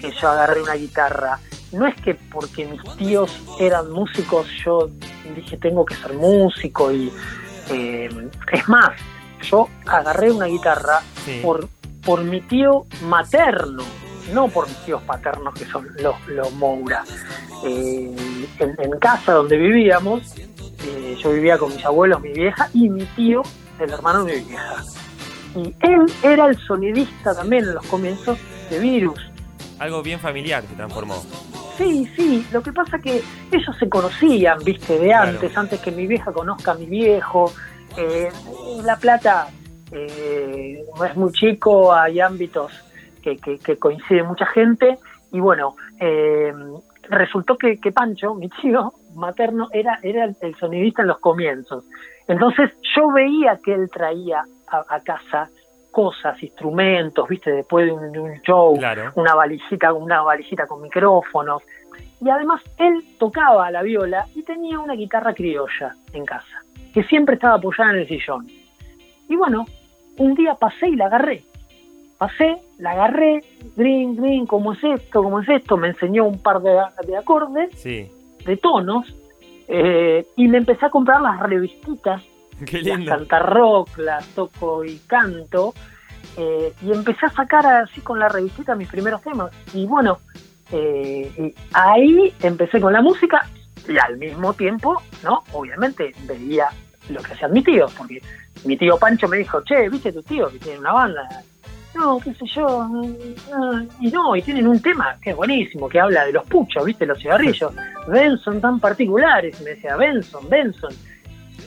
que 0.00 0.10
yo 0.12 0.30
agarré 0.30 0.62
una 0.62 0.74
guitarra. 0.74 1.38
No 1.72 1.86
es 1.86 1.94
que 1.96 2.14
porque 2.14 2.66
mis 2.66 2.82
tíos 2.96 3.30
eran 3.58 3.90
músicos 3.90 4.46
yo 4.64 4.88
dije 5.34 5.56
tengo 5.56 5.84
que 5.84 5.94
ser 5.96 6.12
músico 6.12 6.92
y 6.92 7.12
eh, 7.70 8.08
es 8.52 8.68
más, 8.68 8.90
yo 9.42 9.68
agarré 9.86 10.30
una 10.30 10.46
guitarra 10.46 11.00
por, 11.42 11.68
por 12.04 12.22
mi 12.22 12.40
tío 12.42 12.86
materno, 13.02 13.82
no 14.34 14.48
por 14.48 14.68
mis 14.68 14.76
tíos 14.78 15.02
paternos 15.02 15.54
que 15.54 15.64
son 15.64 15.86
los, 16.00 16.14
los 16.28 16.52
Moura. 16.54 17.04
Eh, 17.64 18.14
en, 18.58 18.98
casa 18.98 19.32
donde 19.32 19.56
vivíamos, 19.56 20.34
eh, 20.36 21.16
yo 21.22 21.32
vivía 21.32 21.56
con 21.56 21.72
mis 21.72 21.84
abuelos, 21.84 22.20
mi 22.20 22.32
vieja 22.32 22.68
y 22.74 22.90
mi 22.90 23.04
tío, 23.16 23.42
el 23.78 23.90
hermano 23.90 24.24
de 24.24 24.36
mi 24.36 24.44
vieja. 24.48 24.84
Y 25.54 25.74
él 25.80 26.12
era 26.22 26.46
el 26.46 26.58
sonidista 26.58 27.34
también 27.34 27.64
en 27.64 27.74
los 27.74 27.86
comienzos 27.86 28.38
de 28.68 28.80
Virus. 28.80 29.20
Algo 29.78 30.02
bien 30.02 30.18
familiar 30.18 30.64
se 30.68 30.74
transformó. 30.74 31.22
Sí, 31.78 32.08
sí, 32.16 32.46
lo 32.52 32.62
que 32.62 32.72
pasa 32.72 32.98
que 32.98 33.22
ellos 33.50 33.76
se 33.78 33.88
conocían, 33.88 34.58
viste, 34.64 34.98
de 34.98 35.12
antes, 35.12 35.56
antes 35.56 35.80
que 35.80 35.90
mi 35.90 36.06
vieja 36.06 36.32
conozca 36.32 36.72
a 36.72 36.74
mi 36.74 36.86
viejo. 36.86 37.52
Eh, 37.96 38.30
la 38.82 38.96
Plata 38.96 39.48
eh, 39.92 40.84
es 41.08 41.16
muy 41.16 41.32
chico, 41.32 41.92
hay 41.92 42.20
ámbitos 42.20 42.72
que, 43.24 43.58
que, 43.58 43.76
coincide 43.78 44.22
mucha 44.22 44.46
gente. 44.46 44.98
Y 45.32 45.40
bueno, 45.40 45.76
eh, 45.98 46.52
resultó 47.08 47.56
que, 47.56 47.78
Pancho, 47.92 48.34
mi 48.34 48.48
tío 48.48 48.92
materno, 49.14 49.68
era, 49.72 49.98
era 50.02 50.24
el 50.24 50.54
sonidista 50.56 51.02
en 51.02 51.08
los 51.08 51.18
comienzos. 51.18 51.84
Entonces 52.26 52.70
yo 52.96 53.10
veía 53.10 53.58
que 53.62 53.74
él 53.74 53.90
traía 53.90 54.44
a, 54.66 55.00
casa 55.00 55.48
cosas, 55.90 56.42
instrumentos, 56.42 57.28
viste, 57.28 57.52
después 57.52 57.86
de 57.86 57.92
un, 57.92 58.40
show, 58.42 58.76
una 59.14 59.34
valijita, 59.34 59.92
una 59.92 60.22
valijita 60.22 60.66
con 60.66 60.82
micrófonos. 60.82 61.62
Y 62.20 62.28
además 62.28 62.62
él 62.78 63.04
tocaba 63.18 63.70
la 63.70 63.82
viola 63.82 64.26
y 64.34 64.42
tenía 64.42 64.78
una 64.80 64.94
guitarra 64.94 65.34
criolla 65.34 65.94
en 66.12 66.24
casa, 66.24 66.64
que 66.92 67.04
siempre 67.04 67.34
estaba 67.34 67.56
apoyada 67.56 67.92
en 67.92 67.98
el 67.98 68.08
sillón. 68.08 68.48
Y 69.28 69.36
bueno, 69.36 69.66
un 70.16 70.34
día 70.34 70.54
pasé 70.54 70.88
y 70.88 70.96
la 70.96 71.06
agarré. 71.06 71.44
Pasé, 72.18 72.56
la 72.78 72.92
agarré, 72.92 73.42
green, 73.76 74.16
green, 74.16 74.46
¿cómo 74.46 74.72
es 74.72 74.84
esto? 74.84 75.22
¿Cómo 75.22 75.40
es 75.40 75.48
esto? 75.48 75.76
Me 75.76 75.88
enseñó 75.88 76.24
un 76.24 76.40
par 76.40 76.60
de, 76.62 77.16
acordes, 77.16 77.82
de 77.82 78.56
tonos, 78.60 79.14
eh, 79.68 80.26
y 80.36 80.48
me 80.48 80.58
empecé 80.58 80.86
a 80.86 80.90
comprar 80.90 81.20
las 81.20 81.40
revistitas 81.40 82.22
Qué 82.66 82.82
las 82.82 83.04
cantar 83.04 83.52
rock, 83.52 83.98
las 83.98 84.26
toco 84.28 84.84
y 84.84 84.98
canto. 85.06 85.74
Eh, 86.36 86.72
y 86.82 86.92
empecé 86.92 87.26
a 87.26 87.30
sacar 87.30 87.66
así 87.66 88.00
con 88.00 88.18
la 88.18 88.28
revistita 88.28 88.74
mis 88.74 88.88
primeros 88.88 89.22
temas. 89.22 89.50
Y 89.72 89.86
bueno, 89.86 90.18
eh, 90.72 91.54
ahí 91.72 92.34
empecé 92.40 92.80
con 92.80 92.92
la 92.92 93.02
música 93.02 93.48
y 93.88 93.98
al 93.98 94.16
mismo 94.16 94.54
tiempo, 94.54 95.02
¿no? 95.22 95.44
Obviamente 95.52 96.14
veía 96.26 96.68
lo 97.10 97.22
que 97.22 97.34
hacían 97.34 97.52
mis 97.52 97.64
tíos, 97.64 97.92
porque 97.94 98.22
mi 98.64 98.76
tío 98.76 98.98
Pancho 98.98 99.28
me 99.28 99.36
dijo, 99.38 99.62
che, 99.62 99.88
¿viste 99.88 100.12
tu 100.12 100.22
tío 100.22 100.48
que 100.48 100.58
tiene 100.58 100.78
una 100.78 100.92
banda? 100.92 101.28
No, 101.94 102.18
qué 102.18 102.34
sé 102.34 102.46
yo. 102.46 102.88
Y 104.00 104.10
no, 104.10 104.34
y 104.36 104.42
tienen 104.42 104.66
un 104.66 104.80
tema 104.80 105.16
que 105.22 105.30
es 105.30 105.36
buenísimo, 105.36 105.88
que 105.88 106.00
habla 106.00 106.24
de 106.24 106.32
los 106.32 106.44
puchos, 106.46 106.84
¿viste? 106.84 107.06
Los 107.06 107.18
cigarrillos. 107.18 107.72
Benson 108.08 108.60
tan 108.60 108.80
particulares. 108.80 109.60
Y 109.60 109.64
me 109.64 109.70
decía, 109.70 109.96
Benson, 109.96 110.48
Benson 110.48 110.92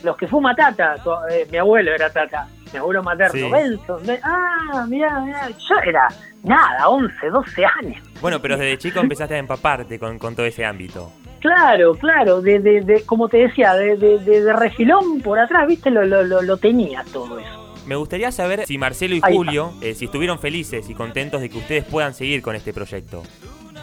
los 0.03 0.17
que 0.17 0.27
fuma 0.27 0.55
Tata, 0.55 0.95
eh, 1.31 1.47
mi 1.51 1.57
abuelo 1.57 1.93
era 1.93 2.09
Tata, 2.09 2.47
mi 2.71 2.79
abuelo 2.79 3.03
materno, 3.03 3.49
Benson, 3.49 4.01
ah, 4.23 4.85
mira, 4.87 5.19
mira, 5.21 5.49
yo 5.49 5.75
era 5.85 6.07
nada, 6.43 6.89
11, 6.89 7.29
12 7.29 7.65
años. 7.81 8.03
Bueno, 8.21 8.41
pero 8.41 8.57
desde 8.57 8.77
chico 8.77 8.99
empezaste 8.99 9.35
a 9.35 9.37
empaparte 9.37 9.99
con, 9.99 10.19
con 10.19 10.35
todo 10.35 10.45
ese 10.45 10.65
ámbito. 10.65 11.11
Claro, 11.39 11.93
claro, 11.93 12.41
de, 12.41 12.59
de, 12.59 13.03
como 13.05 13.29
te 13.29 13.37
decía, 13.37 13.73
de, 13.73 13.95
de, 13.95 14.53
refilón 14.53 15.21
por 15.21 15.39
atrás, 15.39 15.67
viste, 15.67 15.89
lo, 15.91 16.03
lo, 16.03 16.23
lo, 16.23 16.57
tenía 16.57 17.03
todo 17.13 17.39
eso. 17.39 17.66
Me 17.87 17.95
gustaría 17.95 18.33
saber 18.33 18.65
si 18.65 18.77
Marcelo 18.77 19.15
y 19.15 19.21
Julio, 19.21 19.71
eh, 19.81 19.95
si 19.95 20.05
estuvieron 20.05 20.39
felices 20.39 20.89
y 20.89 20.93
contentos 20.93 21.39
de 21.39 21.49
que 21.49 21.57
ustedes 21.57 21.85
puedan 21.85 22.13
seguir 22.13 22.41
con 22.41 22.53
este 22.53 22.73
proyecto. 22.73 23.23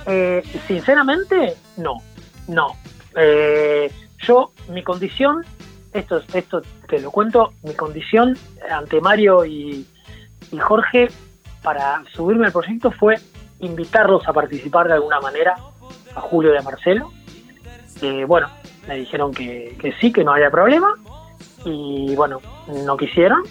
Eh, 0.04 0.42
sinceramente, 0.68 1.54
no, 1.78 1.96
no. 2.46 2.76
Eh, 3.16 3.90
yo, 4.18 4.52
mi 4.68 4.82
condición, 4.82 5.42
esto, 5.94 6.20
esto 6.34 6.61
te 6.87 7.00
lo 7.00 7.11
cuento, 7.11 7.54
mi 7.62 7.73
condición 7.73 8.37
ante 8.70 9.00
Mario 9.00 9.46
y, 9.46 9.87
Jorge 10.61 11.08
para 11.62 12.04
subirme 12.12 12.46
al 12.46 12.52
proyecto 12.52 12.92
fue 12.92 13.16
invitarlos 13.58 14.28
a 14.28 14.32
participar 14.32 14.87
de 14.87 14.94
alguna 14.94 15.18
manera, 15.20 15.56
a 16.14 16.20
Julio 16.20 16.54
y 16.54 16.58
a 16.58 16.62
Marcelo. 16.62 17.11
bueno, 18.28 18.49
me 18.87 18.96
dijeron 18.96 19.32
que, 19.32 19.76
que 19.80 19.92
sí, 19.94 20.12
que 20.12 20.23
no 20.23 20.32
había 20.32 20.50
problema. 20.50 20.94
Y 21.64 22.14
bueno, 22.14 22.40
no 22.84 22.96
quisieron. 22.96 23.42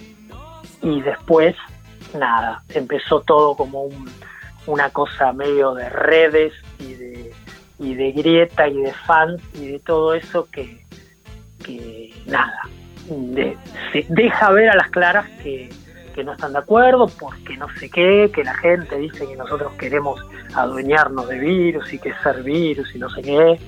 Y 0.84 1.00
después, 1.00 1.56
nada, 2.16 2.62
empezó 2.68 3.22
todo 3.22 3.56
como 3.56 3.84
un, 3.84 4.08
una 4.66 4.90
cosa 4.90 5.32
medio 5.32 5.74
de 5.74 5.88
redes 5.88 6.52
y 6.78 6.92
de, 6.92 7.32
y 7.78 7.94
de 7.94 8.12
grieta 8.12 8.68
y 8.68 8.82
de 8.82 8.92
fans 8.92 9.42
y 9.54 9.68
de 9.68 9.78
todo 9.80 10.14
eso 10.14 10.46
que, 10.50 10.84
nada, 12.26 12.60
se 13.92 14.06
deja 14.10 14.50
ver 14.50 14.68
a 14.68 14.76
las 14.76 14.90
claras 14.90 15.26
que, 15.42 15.70
que 16.14 16.22
no 16.22 16.32
están 16.32 16.52
de 16.52 16.58
acuerdo 16.58 17.06
porque 17.18 17.56
no 17.56 17.66
sé 17.78 17.88
qué, 17.88 18.30
que 18.32 18.44
la 18.44 18.54
gente 18.54 18.98
dice 18.98 19.26
que 19.26 19.36
nosotros 19.36 19.72
queremos 19.78 20.20
adueñarnos 20.54 21.28
de 21.28 21.38
virus 21.38 21.92
y 21.94 21.98
que 21.98 22.12
ser 22.22 22.42
virus 22.42 22.94
y 22.94 22.98
no 22.98 23.08
sé 23.08 23.22
qué. 23.22 23.58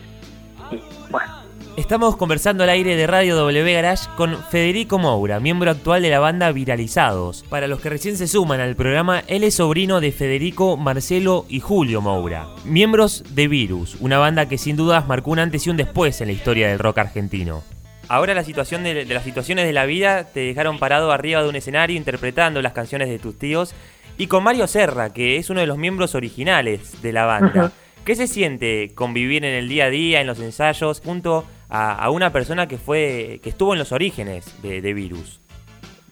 Y 0.71 0.83
bueno, 1.11 1.46
Estamos 1.77 2.17
conversando 2.17 2.65
al 2.65 2.71
aire 2.71 2.97
de 2.97 3.07
Radio 3.07 3.37
W 3.37 3.73
Garage 3.75 4.09
con 4.17 4.43
Federico 4.45 4.99
Moura, 4.99 5.41
miembro 5.41 5.71
actual 5.71 6.01
de 6.01 6.09
la 6.09 6.21
banda 6.21 6.51
Viralizados. 6.51 7.45
Para 7.51 7.69
los 7.69 7.81
que 7.81 7.91
recién 7.91 8.17
se 8.17 8.27
suman 8.27 8.61
al 8.61 8.77
programa, 8.77 9.23
él 9.27 9.45
es 9.45 9.57
sobrino 9.57 10.01
de 10.01 10.11
Federico, 10.11 10.79
Marcelo 10.79 11.45
y 11.51 11.61
Julio 11.61 12.01
Moura, 12.01 12.49
miembros 12.65 13.25
de 13.35 13.47
Virus, 13.47 13.99
una 14.01 14.17
banda 14.17 14.49
que 14.49 14.57
sin 14.57 14.77
dudas 14.77 15.07
marcó 15.07 15.33
un 15.33 15.39
antes 15.39 15.67
y 15.67 15.71
un 15.71 15.77
después 15.77 16.19
en 16.23 16.29
la 16.29 16.33
historia 16.33 16.69
del 16.69 16.79
rock 16.79 16.97
argentino. 16.97 17.63
Ahora 18.09 18.33
la 18.33 18.43
situación 18.43 18.83
de, 18.83 19.05
las 19.05 19.25
situaciones 19.25 19.67
de 19.67 19.75
la 19.75 19.85
vida 19.85 20.25
te 20.25 20.41
dejaron 20.41 20.79
parado 20.79 21.13
arriba 21.13 21.43
de 21.43 21.51
un 21.51 21.57
escenario 21.57 21.99
interpretando 21.99 22.63
las 22.63 22.73
canciones 22.73 23.11
de 23.11 23.19
tus 23.19 23.39
tíos 23.39 23.75
y 24.17 24.29
con 24.29 24.43
Mario 24.43 24.67
Serra, 24.67 25.13
que 25.13 25.37
es 25.37 25.51
uno 25.51 25.61
de 25.61 25.67
los 25.67 25.77
miembros 25.77 26.15
originales 26.15 27.03
de 27.03 27.13
la 27.13 27.27
banda. 27.27 27.73
¿Qué 28.07 28.15
se 28.15 28.29
siente 28.29 28.93
convivir 28.95 29.45
en 29.45 29.53
el 29.53 29.69
día 29.69 29.87
a 29.87 29.91
día, 29.91 30.21
en 30.21 30.29
los 30.29 30.39
ensayos, 30.39 31.03
junto 31.05 31.45
a, 31.69 32.11
una 32.11 32.31
persona 32.31 32.67
que 32.67 32.79
fue 32.79 33.41
que 33.43 33.51
estuvo 33.51 33.73
en 33.73 33.79
los 33.79 33.93
orígenes 33.93 34.61
de, 34.63 34.95
Virus? 34.95 35.41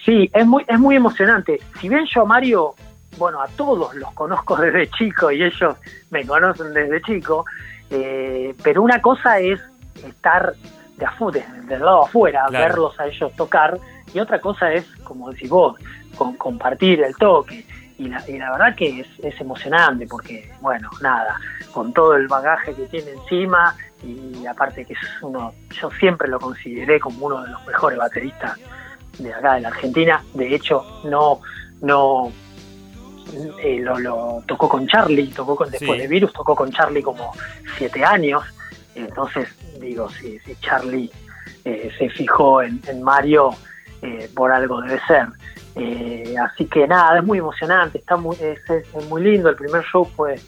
Sí, 0.04 0.30
es 0.32 0.46
muy, 0.46 0.64
es 0.68 0.78
muy 0.78 0.96
emocionante. 0.96 1.60
Si 1.80 1.88
bien 1.88 2.04
yo 2.06 2.22
a 2.22 2.24
Mario, 2.24 2.74
bueno, 3.16 3.40
a 3.40 3.48
todos 3.48 3.94
los 3.94 4.12
conozco 4.12 4.56
desde 4.60 4.88
chico 4.90 5.30
y 5.30 5.42
ellos 5.42 5.76
me 6.10 6.26
conocen 6.26 6.72
desde 6.72 7.00
chico, 7.02 7.44
eh, 7.90 8.54
pero 8.62 8.82
una 8.82 9.00
cosa 9.00 9.38
es 9.38 9.60
estar 10.04 10.54
de 10.96 11.06
afuera, 11.06 11.46
del 11.66 11.80
lado 11.80 12.04
afuera, 12.04 12.46
verlos 12.50 12.98
a 13.00 13.06
ellos 13.06 13.32
tocar, 13.36 13.78
y 14.12 14.20
otra 14.20 14.40
cosa 14.40 14.72
es, 14.72 14.86
como 15.02 15.30
decís 15.30 15.50
vos, 15.50 15.76
con, 16.16 16.36
compartir 16.36 17.02
el 17.02 17.16
toque 17.16 17.66
y 17.98 18.08
la, 18.08 18.22
y 18.28 18.38
la 18.38 18.52
verdad 18.52 18.76
que 18.76 19.00
es, 19.00 19.06
es, 19.22 19.40
emocionante 19.40 20.06
porque, 20.06 20.52
bueno, 20.60 20.88
nada, 21.00 21.36
con 21.74 21.92
todo 21.92 22.14
el 22.14 22.28
bagaje 22.28 22.74
que 22.74 22.86
tiene 22.86 23.10
encima 23.10 23.76
y 24.02 24.46
aparte 24.46 24.84
que 24.84 24.92
es 24.92 24.98
uno, 25.22 25.52
yo 25.70 25.90
siempre 25.98 26.28
lo 26.28 26.38
consideré 26.38 27.00
como 27.00 27.26
uno 27.26 27.42
de 27.42 27.50
los 27.50 27.66
mejores 27.66 27.98
bateristas 27.98 28.58
de 29.18 29.32
acá 29.32 29.54
de 29.54 29.62
la 29.62 29.68
Argentina, 29.68 30.24
de 30.34 30.54
hecho 30.54 30.84
no, 31.04 31.40
no 31.82 32.30
eh, 33.62 33.80
lo, 33.80 34.42
tocó 34.46 34.68
con 34.68 34.86
Charlie, 34.86 35.28
tocó 35.28 35.56
con, 35.56 35.70
después 35.70 36.00
de 36.00 36.06
Virus, 36.06 36.32
tocó 36.32 36.54
con 36.54 36.70
Charlie 36.70 37.02
como 37.02 37.32
siete 37.76 38.04
años, 38.04 38.42
entonces 38.94 39.48
digo, 39.80 40.08
si, 40.10 40.38
si 40.40 40.54
Charlie 40.56 41.10
eh, 41.64 41.90
se 41.98 42.10
fijó 42.10 42.62
en, 42.62 43.02
Mario, 43.02 43.50
eh, 44.02 44.30
por 44.34 44.52
algo 44.52 44.82
debe 44.82 45.00
ser. 45.06 45.28
Eh, 45.76 46.34
así 46.38 46.66
que 46.66 46.86
nada, 46.86 47.18
es 47.18 47.24
muy 47.24 47.38
emocionante, 47.38 47.98
está 47.98 48.16
muy, 48.16 48.36
es, 48.36 48.60
muy 49.08 49.22
lindo. 49.22 49.48
El 49.48 49.56
primer 49.56 49.82
show 49.84 50.04
fue, 50.16 50.38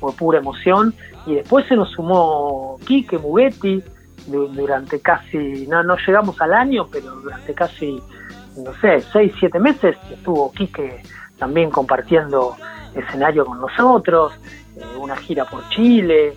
fue 0.00 0.12
pura 0.12 0.38
emoción. 0.38 0.94
Y 1.26 1.34
después 1.34 1.66
se 1.66 1.76
nos 1.76 1.90
sumó 1.90 2.78
Quique 2.86 3.18
Mugetti 3.18 3.82
durante 4.26 5.00
casi, 5.00 5.66
no, 5.68 5.82
no 5.82 5.96
llegamos 6.04 6.40
al 6.40 6.52
año, 6.52 6.88
pero 6.90 7.12
durante 7.16 7.54
casi, 7.54 8.00
no 8.56 8.72
sé, 8.80 9.00
seis, 9.12 9.32
siete 9.38 9.58
meses 9.58 9.96
estuvo 10.10 10.50
Quique 10.52 11.02
también 11.38 11.70
compartiendo 11.70 12.56
escenario 12.94 13.44
con 13.44 13.60
nosotros, 13.60 14.32
eh, 14.76 14.82
una 14.98 15.16
gira 15.16 15.44
por 15.44 15.68
Chile. 15.68 16.34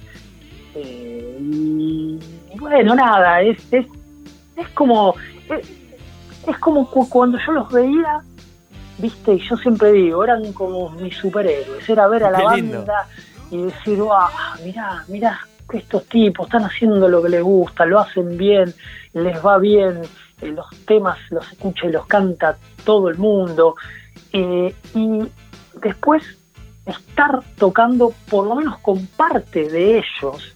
Eh, 0.75 1.37
y 1.39 2.19
bueno, 2.59 2.95
nada, 2.95 3.41
es, 3.41 3.57
es, 3.71 3.85
es 4.55 4.69
como. 4.69 5.15
es 6.47 6.57
como 6.59 6.89
cuando 6.89 7.37
yo 7.45 7.51
los 7.53 7.71
veía 7.71 8.21
viste, 8.99 9.33
y 9.33 9.39
yo 9.39 9.57
siempre 9.57 9.91
digo, 9.91 10.23
eran 10.23 10.53
como 10.53 10.89
mis 10.91 11.15
superhéroes, 11.15 11.87
era 11.89 12.07
ver 12.07 12.23
a 12.25 12.31
la 12.31 12.43
banda 12.43 13.07
y 13.51 13.63
decir, 13.63 13.99
ah, 14.11 14.55
mirá, 14.63 15.03
mirá, 15.07 15.39
estos 15.73 16.05
tipos 16.05 16.47
están 16.47 16.63
haciendo 16.63 17.07
lo 17.07 17.21
que 17.21 17.29
les 17.29 17.43
gusta, 17.43 17.85
lo 17.85 17.99
hacen 17.99 18.37
bien, 18.37 18.73
les 19.13 19.43
va 19.45 19.57
bien, 19.57 20.01
eh, 20.41 20.47
los 20.47 20.67
temas 20.85 21.17
los 21.29 21.49
escucha 21.51 21.87
y 21.87 21.91
los 21.91 22.05
canta 22.07 22.57
todo 22.83 23.09
el 23.09 23.17
mundo, 23.17 23.75
eh, 24.33 24.73
y 24.93 25.21
después 25.81 26.23
estar 26.85 27.39
tocando 27.57 28.13
por 28.29 28.47
lo 28.47 28.55
menos 28.55 28.79
con 28.79 29.05
parte 29.07 29.69
de 29.69 29.99
ellos, 29.99 30.55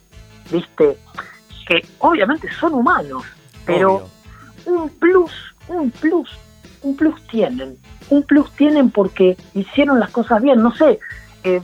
viste, 0.52 0.98
que 1.68 1.86
obviamente 2.00 2.52
son 2.52 2.74
humanos, 2.74 3.24
pero 3.66 4.08
un 4.66 4.90
plus, 4.90 5.32
un 5.68 5.92
plus, 5.92 6.30
un 6.82 6.96
plus 6.96 7.22
tienen, 7.28 7.78
un 8.10 8.24
plus 8.24 8.52
tienen 8.52 8.90
porque 8.90 9.38
hicieron 9.54 10.00
las 10.00 10.10
cosas 10.10 10.42
bien. 10.42 10.62
No 10.62 10.76
sé, 10.76 11.00
eh, 11.44 11.62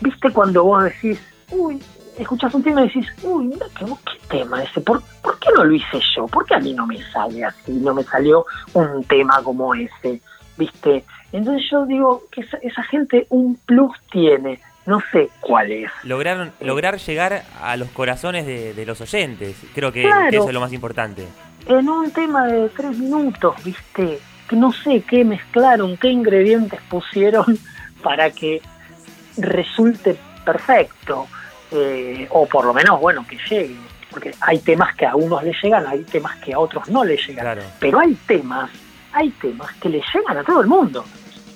viste 0.00 0.30
cuando 0.30 0.64
vos 0.64 0.84
decís, 0.84 1.20
uy, 1.50 1.80
escuchas 2.18 2.54
un 2.54 2.62
tema 2.62 2.82
y 2.82 2.86
decís, 2.86 3.06
uy, 3.22 3.44
mira 3.46 3.66
qué, 3.78 3.86
tema 4.28 4.62
ese, 4.62 4.80
¿Por, 4.80 5.00
qué 5.00 5.50
no 5.54 5.64
lo 5.64 5.74
hice 5.74 6.00
yo? 6.14 6.26
¿Por 6.26 6.46
qué 6.46 6.54
a 6.54 6.58
mí 6.58 6.72
no 6.72 6.86
me 6.86 7.00
sale 7.12 7.44
así? 7.44 7.72
No 7.72 7.94
me 7.94 8.02
salió 8.02 8.46
un 8.74 9.04
tema 9.04 9.42
como 9.42 9.74
ese, 9.74 10.20
viste. 10.56 11.04
Entonces 11.32 11.68
yo 11.70 11.86
digo 11.86 12.24
que 12.30 12.44
esa, 12.62 12.82
gente 12.84 13.26
un 13.30 13.56
plus 13.66 13.92
tiene. 14.10 14.60
No 14.86 15.00
sé 15.10 15.30
cuál 15.40 15.72
es. 15.72 15.90
Lograron, 16.04 16.52
lograr 16.60 16.98
llegar 16.98 17.42
a 17.60 17.76
los 17.76 17.88
corazones 17.90 18.46
de, 18.46 18.86
los 18.86 19.00
oyentes. 19.00 19.56
Creo 19.74 19.90
que 19.90 20.08
eso 20.30 20.46
es 20.46 20.54
lo 20.54 20.60
más 20.60 20.72
importante. 20.72 21.26
En 21.66 21.88
un 21.88 22.12
tema 22.12 22.46
de 22.46 22.68
tres 22.68 22.96
minutos, 22.96 23.56
viste, 23.64 24.20
que 24.48 24.56
no 24.56 24.72
sé 24.72 25.02
qué 25.02 25.24
mezclaron, 25.24 25.96
qué 25.96 26.08
ingredientes 26.08 26.80
pusieron 26.88 27.58
para 28.02 28.30
que 28.30 28.62
resulte 29.36 30.16
perfecto, 30.44 31.26
eh, 31.70 32.26
o 32.30 32.46
por 32.46 32.64
lo 32.64 32.74
menos, 32.74 33.00
bueno, 33.00 33.26
que 33.28 33.38
llegue, 33.48 33.76
porque 34.10 34.32
hay 34.40 34.58
temas 34.60 34.94
que 34.94 35.06
a 35.06 35.16
unos 35.16 35.42
le 35.42 35.52
llegan, 35.62 35.86
hay 35.86 36.04
temas 36.04 36.36
que 36.36 36.54
a 36.54 36.58
otros 36.58 36.88
no 36.88 37.04
le 37.04 37.16
llegan, 37.16 37.58
pero 37.78 38.00
hay 38.00 38.14
temas, 38.26 38.70
hay 39.12 39.30
temas 39.30 39.72
que 39.74 39.88
le 39.88 40.02
llegan 40.14 40.38
a 40.38 40.44
todo 40.44 40.60
el 40.60 40.66
mundo. 40.66 41.04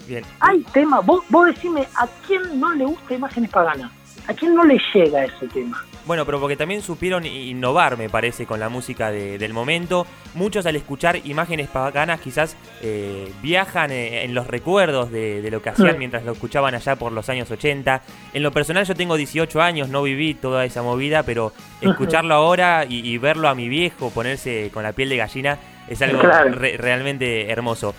Bien. 0.07 0.25
Hay 0.41 0.61
temas, 0.73 1.07
vos, 1.07 1.25
vos 1.29 1.47
decime, 1.47 1.87
¿a 1.97 2.07
quién 2.27 2.59
no 2.59 2.75
le 2.75 2.85
gusta 2.85 3.15
imágenes 3.15 3.51
paganas? 3.51 3.93
¿A 4.27 4.35
quién 4.35 4.55
no 4.55 4.65
le 4.65 4.81
llega 4.93 5.25
ese 5.25 5.47
tema? 5.49 5.85
Bueno, 6.11 6.27
pero 6.27 6.41
porque 6.41 6.57
también 6.57 6.83
supieron 6.83 7.25
innovar, 7.25 7.97
me 7.97 8.09
parece, 8.09 8.45
con 8.45 8.59
la 8.59 8.69
música 8.69 9.13
del 9.13 9.53
momento. 9.53 10.09
Muchos 10.35 10.67
al 10.67 10.75
escuchar 10.75 11.21
imágenes 11.23 11.69
paganas 11.69 12.21
quizás 12.21 12.57
eh, 12.83 13.33
viajan 13.41 13.93
eh, 13.93 14.25
en 14.25 14.35
los 14.35 14.49
recuerdos 14.49 15.13
de, 15.13 15.49
lo 15.53 15.63
que 15.63 15.69
hacían 15.69 16.01
mientras 16.01 16.25
lo 16.25 16.33
escuchaban 16.33 16.75
allá 16.75 16.97
por 16.97 17.13
los 17.13 17.29
años 17.29 17.49
80. 17.49 18.03
En 18.33 18.43
lo 18.43 18.51
personal 18.51 18.85
yo 18.87 18.97
tengo 18.97 19.15
18 19.15 19.63
años, 19.63 19.89
no 19.89 20.03
viví 20.03 20.35
toda 20.35 20.65
esa 20.65 20.83
movida, 20.83 21.23
pero 21.23 21.53
escucharlo 21.81 22.35
ahora 22.35 22.87
y, 22.89 23.17
verlo 23.19 23.49
a 23.49 23.55
mi 23.55 23.69
viejo 23.69 24.11
ponerse 24.11 24.73
con 24.75 24.83
la 24.83 24.93
piel 24.93 25.11
de 25.11 25.17
gallina 25.17 25.59
es 25.87 26.03
algo 26.03 26.23
realmente 26.23 27.53
hermoso. 27.53 27.95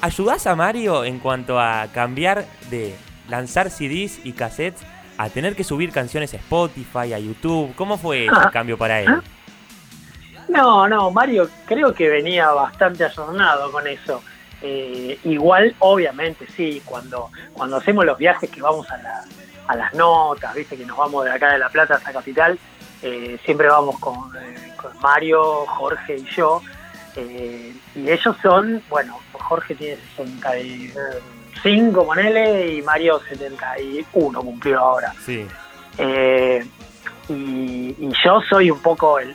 ¿Ayudás 0.00 0.48
a 0.48 0.56
Mario 0.56 1.04
en 1.04 1.20
cuanto 1.20 1.60
a 1.60 1.86
cambiar 1.94 2.46
de 2.68 2.96
lanzar 3.28 3.70
CDs 3.70 4.18
y 4.24 4.32
cassettes 4.32 4.84
a 5.16 5.28
tener 5.28 5.54
que 5.54 5.64
subir 5.64 5.92
canciones 5.92 6.34
a 6.34 6.36
Spotify, 6.36 7.12
a 7.12 7.18
YouTube? 7.18 7.74
¿Cómo 7.76 7.98
fue 7.98 8.26
ese 8.26 8.34
ah. 8.34 8.50
cambio 8.52 8.76
para 8.76 9.00
él? 9.00 9.22
No, 10.48 10.86
no, 10.88 11.10
Mario 11.10 11.48
creo 11.66 11.92
que 11.92 12.08
venía 12.08 12.50
bastante 12.50 13.04
ayornado 13.04 13.72
con 13.72 13.86
eso. 13.86 14.22
Eh, 14.62 15.18
igual, 15.24 15.74
obviamente, 15.80 16.46
sí, 16.56 16.80
cuando, 16.84 17.30
cuando 17.52 17.76
hacemos 17.76 18.04
los 18.04 18.16
viajes 18.16 18.48
que 18.50 18.62
vamos 18.62 18.88
a, 18.90 19.24
a 19.66 19.76
las 19.76 19.92
notas, 19.94 20.54
viste 20.54 20.76
que 20.76 20.86
nos 20.86 20.96
vamos 20.96 21.24
de 21.24 21.32
acá 21.32 21.52
de 21.52 21.58
La 21.58 21.68
Plata 21.68 21.96
hasta 21.96 22.12
Capital, 22.12 22.58
eh, 23.02 23.38
siempre 23.44 23.68
vamos 23.68 23.98
con, 23.98 24.14
eh, 24.36 24.72
con, 24.76 24.98
Mario, 25.00 25.66
Jorge 25.66 26.16
y 26.16 26.24
yo. 26.24 26.62
y 27.16 28.10
ellos 28.10 28.36
son, 28.42 28.82
bueno, 28.88 29.18
Jorge 29.32 29.74
tiene 29.74 29.98
65, 31.64 32.06
ponele, 32.06 32.74
y 32.74 32.82
Mario 32.82 33.20
71 33.28 34.40
cumplió 34.40 34.78
ahora. 34.78 35.14
Sí. 35.24 35.46
Y, 37.28 37.94
yo 38.24 38.40
soy 38.48 38.70
un 38.70 38.80
poco 38.80 39.18
el, 39.18 39.34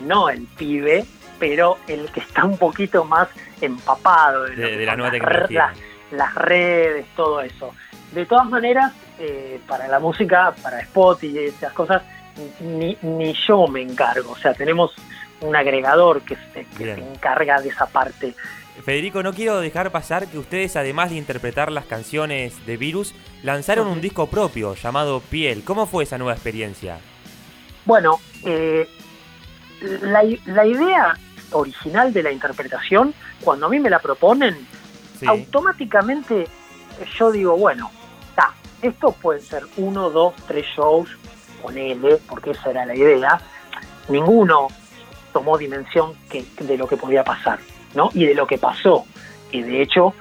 no 0.00 0.28
el 0.28 0.46
pibe, 0.56 1.04
pero 1.38 1.78
el 1.86 2.10
que 2.10 2.20
está 2.20 2.44
un 2.44 2.56
poquito 2.56 3.04
más 3.04 3.28
empapado 3.60 4.44
de, 4.44 4.86
la 4.86 4.96
nueva 4.96 5.10
tecnología. 5.10 5.72
Las, 6.10 6.34
redes, 6.34 7.06
todo 7.16 7.40
eso. 7.40 7.74
De 8.12 8.24
todas 8.26 8.48
maneras, 8.48 8.92
eh, 9.18 9.60
para 9.66 9.88
la 9.88 9.98
música, 9.98 10.54
para 10.62 10.80
Spot 10.80 11.22
y 11.24 11.38
esas 11.38 11.72
cosas, 11.72 12.02
ni, 12.60 12.96
ni 13.02 13.34
yo 13.34 13.66
me 13.66 13.82
encargo. 13.82 14.32
O 14.32 14.36
sea, 14.36 14.54
tenemos 14.54 14.94
un 15.40 15.56
agregador 15.56 16.22
que, 16.22 16.36
se, 16.36 16.64
que 16.76 16.94
se 16.94 17.00
encarga 17.00 17.60
de 17.60 17.68
esa 17.68 17.86
parte. 17.86 18.34
Federico, 18.82 19.22
no 19.22 19.32
quiero 19.32 19.60
dejar 19.60 19.92
pasar 19.92 20.26
que 20.26 20.38
ustedes, 20.38 20.76
además 20.76 21.10
de 21.10 21.16
interpretar 21.16 21.70
las 21.70 21.84
canciones 21.84 22.66
de 22.66 22.76
Virus, 22.76 23.14
lanzaron 23.42 23.86
un 23.86 24.00
disco 24.00 24.26
propio 24.28 24.74
llamado 24.74 25.20
Piel. 25.20 25.62
¿Cómo 25.64 25.86
fue 25.86 26.04
esa 26.04 26.18
nueva 26.18 26.34
experiencia? 26.34 26.98
Bueno, 27.84 28.18
eh, 28.44 28.88
la, 30.02 30.24
idea 30.64 31.14
original 31.52 32.12
de 32.12 32.22
la 32.22 32.32
interpretación, 32.32 33.14
cuando 33.42 33.66
a 33.66 33.68
mí 33.68 33.78
me 33.78 33.90
la 33.90 33.98
proponen, 33.98 34.66
automáticamente 35.26 36.46
yo 37.16 37.30
digo, 37.30 37.56
bueno, 37.56 37.90
está, 38.28 38.54
esto 38.82 39.12
puede 39.12 39.40
ser 39.40 39.64
uno, 39.76 40.10
dos, 40.10 40.34
tres 40.46 40.66
shows, 40.76 41.08
ponele, 41.62 42.18
porque 42.28 42.50
esa 42.50 42.70
era 42.70 42.86
la 42.86 42.94
idea. 42.94 43.40
Ninguno 44.08 44.68
tomó 45.32 45.58
dimensión 45.58 46.14
que, 46.30 46.44
de 46.60 46.76
lo 46.76 46.86
que 46.86 46.96
podía 46.96 47.24
pasar, 47.24 47.58
¿no? 47.94 48.10
Y 48.14 48.26
de 48.26 48.34
lo 48.34 48.46
que 48.46 48.58
pasó. 48.58 49.04
Y 49.50 49.62
de 49.62 49.82
hecho, 49.82 50.14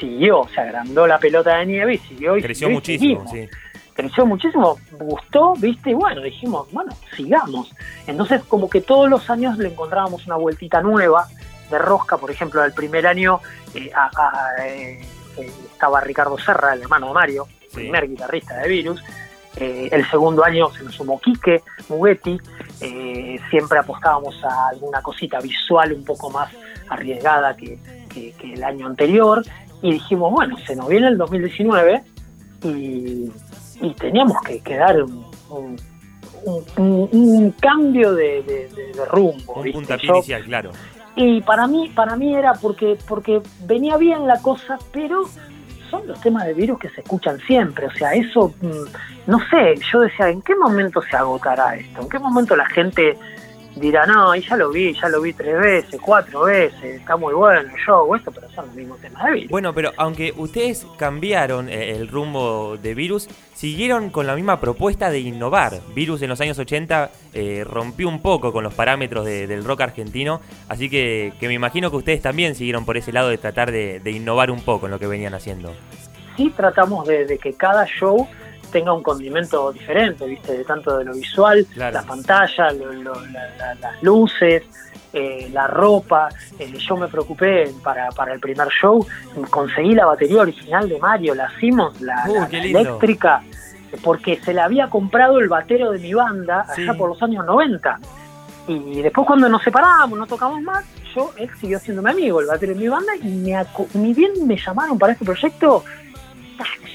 siguió, 0.00 0.46
se 0.54 0.60
agrandó 0.60 1.06
la 1.06 1.18
pelota 1.18 1.56
de 1.58 1.66
nieve 1.66 1.94
y 1.94 1.98
siguió 1.98 2.36
y 2.36 2.42
Creció 2.42 2.70
muchísimo, 2.70 3.24
sí 3.30 3.48
creció 3.94 4.26
muchísimo, 4.26 4.78
gustó, 4.92 5.54
viste, 5.54 5.90
y 5.90 5.94
bueno, 5.94 6.22
dijimos, 6.22 6.70
bueno, 6.72 6.92
sigamos. 7.14 7.72
Entonces, 8.06 8.42
como 8.44 8.68
que 8.68 8.80
todos 8.80 9.08
los 9.08 9.28
años 9.30 9.58
le 9.58 9.68
encontrábamos 9.68 10.26
una 10.26 10.36
vueltita 10.36 10.80
nueva 10.80 11.28
de 11.70 11.78
rosca, 11.78 12.16
por 12.16 12.30
ejemplo, 12.30 12.64
el 12.64 12.72
primer 12.72 13.06
año 13.06 13.40
eh, 13.74 13.90
eh, 14.62 15.00
estaba 15.72 16.00
Ricardo 16.00 16.38
Serra, 16.38 16.74
el 16.74 16.82
hermano 16.82 17.08
de 17.08 17.14
Mario, 17.14 17.48
primer 17.72 18.08
guitarrista 18.08 18.58
de 18.58 18.68
Virus. 18.68 19.02
Eh, 19.56 19.88
el 19.92 20.08
segundo 20.08 20.44
año 20.44 20.70
se 20.72 20.82
nos 20.82 20.94
sumó 20.94 21.20
Quique 21.20 21.62
Mugetti, 21.88 22.40
siempre 23.50 23.78
apostábamos 23.78 24.34
a 24.44 24.68
alguna 24.68 25.00
cosita 25.02 25.40
visual 25.40 25.92
un 25.92 26.04
poco 26.04 26.30
más 26.30 26.50
arriesgada 26.88 27.56
que, 27.56 27.78
que 28.12 28.54
el 28.54 28.62
año 28.64 28.86
anterior, 28.86 29.42
y 29.80 29.92
dijimos, 29.92 30.32
bueno, 30.32 30.56
se 30.66 30.76
nos 30.76 30.88
viene 30.88 31.08
el 31.08 31.18
2019 31.18 32.02
y 32.64 33.30
y 33.82 33.92
teníamos 33.94 34.36
que, 34.42 34.76
dar 34.76 34.96
un, 35.02 35.76
cambio 37.60 38.14
de, 38.14 38.68
rumbo. 39.10 39.54
Un 39.54 39.72
puntapié 39.72 40.10
inicial, 40.10 40.44
claro. 40.44 40.70
Y 41.16 41.42
para 41.42 41.66
mí, 41.66 41.90
para 41.94 42.16
mí 42.16 42.34
era 42.34 42.54
porque, 42.54 42.96
porque 43.06 43.42
venía 43.64 43.96
bien 43.96 44.26
la 44.26 44.40
cosa, 44.40 44.78
pero 44.92 45.24
son 45.92 46.06
los 46.06 46.18
temas 46.20 46.46
de 46.46 46.54
virus 46.54 46.78
que 46.78 46.88
se 46.88 47.02
escuchan 47.02 47.38
siempre. 47.40 47.86
O 47.86 47.90
sea, 47.92 48.14
eso, 48.14 48.54
mm, 48.62 49.30
no 49.30 49.38
sé, 49.50 49.74
yo 49.92 50.00
decía, 50.00 50.30
¿en 50.30 50.40
qué 50.40 50.56
momento 50.56 51.02
se 51.02 51.14
agotará 51.16 51.76
esto? 51.76 52.00
¿En 52.00 52.08
qué 52.08 52.18
momento 52.18 52.56
la 52.56 52.66
gente 52.66 53.16
dirá, 53.76 54.06
no, 54.06 54.34
y 54.34 54.42
ya 54.42 54.56
lo 54.56 54.70
vi, 54.70 54.92
ya 54.94 55.08
lo 55.08 55.20
vi 55.20 55.32
tres 55.32 55.58
veces, 55.58 56.00
cuatro 56.00 56.44
veces, 56.44 57.00
está 57.00 57.16
muy 57.16 57.34
bueno 57.34 57.62
yo 57.62 57.76
show, 57.84 58.14
esto, 58.14 58.30
pero 58.30 58.48
son 58.50 58.66
los 58.66 58.74
mismos 58.74 59.00
temas 59.00 59.24
de 59.24 59.32
virus. 59.32 59.50
Bueno, 59.50 59.72
pero 59.72 59.92
aunque 59.96 60.32
ustedes 60.36 60.86
cambiaron 60.98 61.68
eh, 61.68 61.90
el 61.96 62.08
rumbo 62.08 62.76
de 62.76 62.94
virus, 62.94 63.28
siguieron 63.54 64.10
con 64.10 64.26
la 64.26 64.34
misma 64.34 64.60
propuesta 64.60 65.10
de 65.10 65.20
innovar. 65.20 65.80
Virus 65.94 66.22
en 66.22 66.28
los 66.28 66.40
años 66.40 66.58
80 66.58 67.10
eh, 67.32 67.64
rompió 67.66 68.08
un 68.08 68.20
poco 68.20 68.52
con 68.52 68.64
los 68.64 68.74
parámetros 68.74 69.24
del 69.24 69.64
rock 69.64 69.82
argentino, 69.82 70.40
así 70.68 70.90
que, 70.90 71.32
me 71.40 71.54
imagino 71.54 71.90
que 71.90 71.96
ustedes 71.96 72.22
también 72.22 72.54
siguieron 72.54 72.84
por 72.84 72.96
ese 72.96 73.12
lado 73.12 73.28
de 73.28 73.38
tratar 73.38 73.72
de, 73.72 74.00
innovar 74.12 74.50
un 74.50 74.60
poco 74.60 74.86
en 74.86 74.92
lo 74.92 74.98
que 74.98 75.06
venían 75.06 75.34
haciendo. 75.34 75.72
Sí, 76.36 76.52
tratamos 76.56 77.06
de 77.06 77.38
que 77.38 77.52
cada 77.54 77.86
show 77.86 78.28
tenga 78.72 78.92
un 78.92 79.02
condimento 79.02 79.70
diferente, 79.70 80.26
¿viste? 80.26 80.56
De 80.56 80.64
tanto 80.64 80.96
de 80.96 81.04
lo 81.04 81.12
visual, 81.12 81.64
la 81.76 82.02
pantalla, 82.02 82.72
las 82.72 84.02
luces, 84.02 84.64
eh, 85.12 85.50
la 85.52 85.66
ropa. 85.66 86.30
Eh, 86.58 86.72
yo 86.78 86.96
me 86.96 87.06
preocupé 87.06 87.72
para, 87.84 88.08
para 88.10 88.32
el 88.32 88.40
primer 88.40 88.68
show, 88.68 89.06
conseguí 89.50 89.94
la 89.94 90.06
batería 90.06 90.40
original 90.40 90.88
de 90.88 90.98
Mario, 90.98 91.34
la 91.34 91.50
hicimos, 91.54 92.00
la, 92.00 92.24
uh, 92.28 92.46
eléctrica, 92.50 93.42
porque 94.02 94.40
se 94.40 94.54
la 94.54 94.64
había 94.64 94.88
comprado 94.88 95.38
el 95.38 95.48
batero 95.48 95.92
de 95.92 95.98
mi 95.98 96.14
banda 96.14 96.64
allá 96.66 96.94
por 96.94 97.10
los 97.10 97.22
años 97.22 97.44
90. 97.44 98.00
Y 98.68 99.02
después 99.02 99.26
cuando 99.26 99.48
nos 99.48 99.62
separamos, 99.62 100.18
no 100.18 100.26
tocamos 100.26 100.62
más, 100.62 100.84
yo, 101.14 101.30
él 101.36 101.50
siguió 101.60 101.78
siendo 101.78 102.00
mi 102.00 102.10
amigo, 102.10 102.40
el 102.40 102.46
batero 102.46 102.72
de 102.72 102.80
mi 102.80 102.88
banda, 102.88 103.12
y 103.16 103.28
me, 103.28 103.54
ni 103.94 104.14
bien 104.14 104.46
me 104.46 104.56
llamaron 104.56 104.98
para 104.98 105.12
este 105.12 105.24
proyecto, 105.24 105.84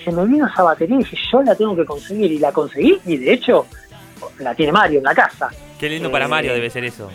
se 0.03 0.11
me 0.11 0.25
vino 0.25 0.47
esa 0.47 0.63
batería 0.63 0.95
y 0.95 0.99
dije, 0.99 1.17
yo 1.31 1.41
la 1.43 1.55
tengo 1.55 1.75
que 1.75 1.85
conseguir. 1.85 2.31
Y 2.31 2.39
la 2.39 2.51
conseguí 2.51 2.99
y 3.05 3.17
de 3.17 3.33
hecho 3.33 3.65
la 4.39 4.55
tiene 4.55 4.71
Mario 4.71 4.99
en 4.99 5.05
la 5.05 5.15
casa. 5.15 5.49
Qué 5.79 5.89
lindo 5.89 6.11
para 6.11 6.27
Mario 6.27 6.51
eh, 6.51 6.55
debe 6.55 6.69
ser 6.69 6.83
eso. 6.83 7.09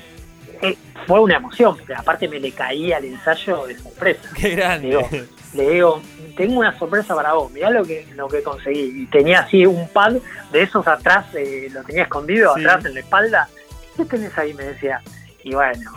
Eh, 0.63 0.77
fue 1.07 1.21
una 1.21 1.37
emoción, 1.37 1.77
porque 1.77 1.95
aparte 1.95 2.29
me 2.29 2.39
le 2.39 2.53
caía 2.53 2.99
al 2.99 3.05
ensayo 3.05 3.67
de 3.67 3.77
sorpresa. 3.77 4.29
Qué 4.37 4.51
grande. 4.51 5.27
Le 5.55 5.71
digo, 5.71 6.01
tengo 6.37 6.61
una 6.61 6.79
sorpresa 6.79 7.15
para 7.15 7.35
vos, 7.35 7.51
mirá 7.51 7.69
lo 7.71 7.85
que, 7.85 8.07
lo 8.15 8.29
que 8.29 8.43
conseguí. 8.43 9.03
Y 9.03 9.07
tenía 9.07 9.41
así 9.41 9.67
un 9.67 9.89
pad 9.89 10.15
de 10.53 10.63
esos 10.63 10.87
atrás, 10.87 11.27
eh, 11.35 11.69
lo 11.73 11.83
tenía 11.83 12.05
escondido 12.05 12.53
atrás 12.53 12.85
en 12.85 12.95
la 12.95 13.01
espalda. 13.01 13.49
¿Qué 13.97 14.05
tenés 14.05 14.37
ahí? 14.39 14.55
Me 14.55 14.65
decía. 14.65 15.03
Y 15.45 15.55
bueno, 15.55 15.93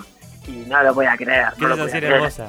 y 0.48 0.52
no 0.68 0.84
lo 0.84 0.94
voy 0.94 1.06
a 1.06 1.15
creer. 1.15 1.48
No 1.58 1.70
lo 1.70 1.88
hermosa. 1.88 2.48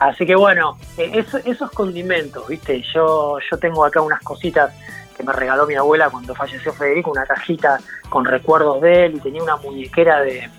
Así 0.00 0.26
que 0.26 0.34
bueno, 0.34 0.76
eh, 0.98 1.24
esos 1.44 1.70
condimentos, 1.70 2.46
¿viste? 2.48 2.82
Yo, 2.94 3.38
yo 3.50 3.58
tengo 3.58 3.84
acá 3.84 4.00
unas 4.00 4.20
cositas 4.22 4.74
que 5.16 5.22
me 5.22 5.32
regaló 5.32 5.66
mi 5.66 5.74
abuela 5.74 6.10
cuando 6.10 6.34
falleció 6.34 6.72
Federico, 6.72 7.10
una 7.10 7.26
cajita 7.26 7.78
con 8.08 8.24
recuerdos 8.24 8.80
de 8.80 9.06
él 9.06 9.14
y 9.16 9.20
tenía 9.20 9.42
una 9.42 9.56
muñequera 9.56 10.20
de 10.22 10.50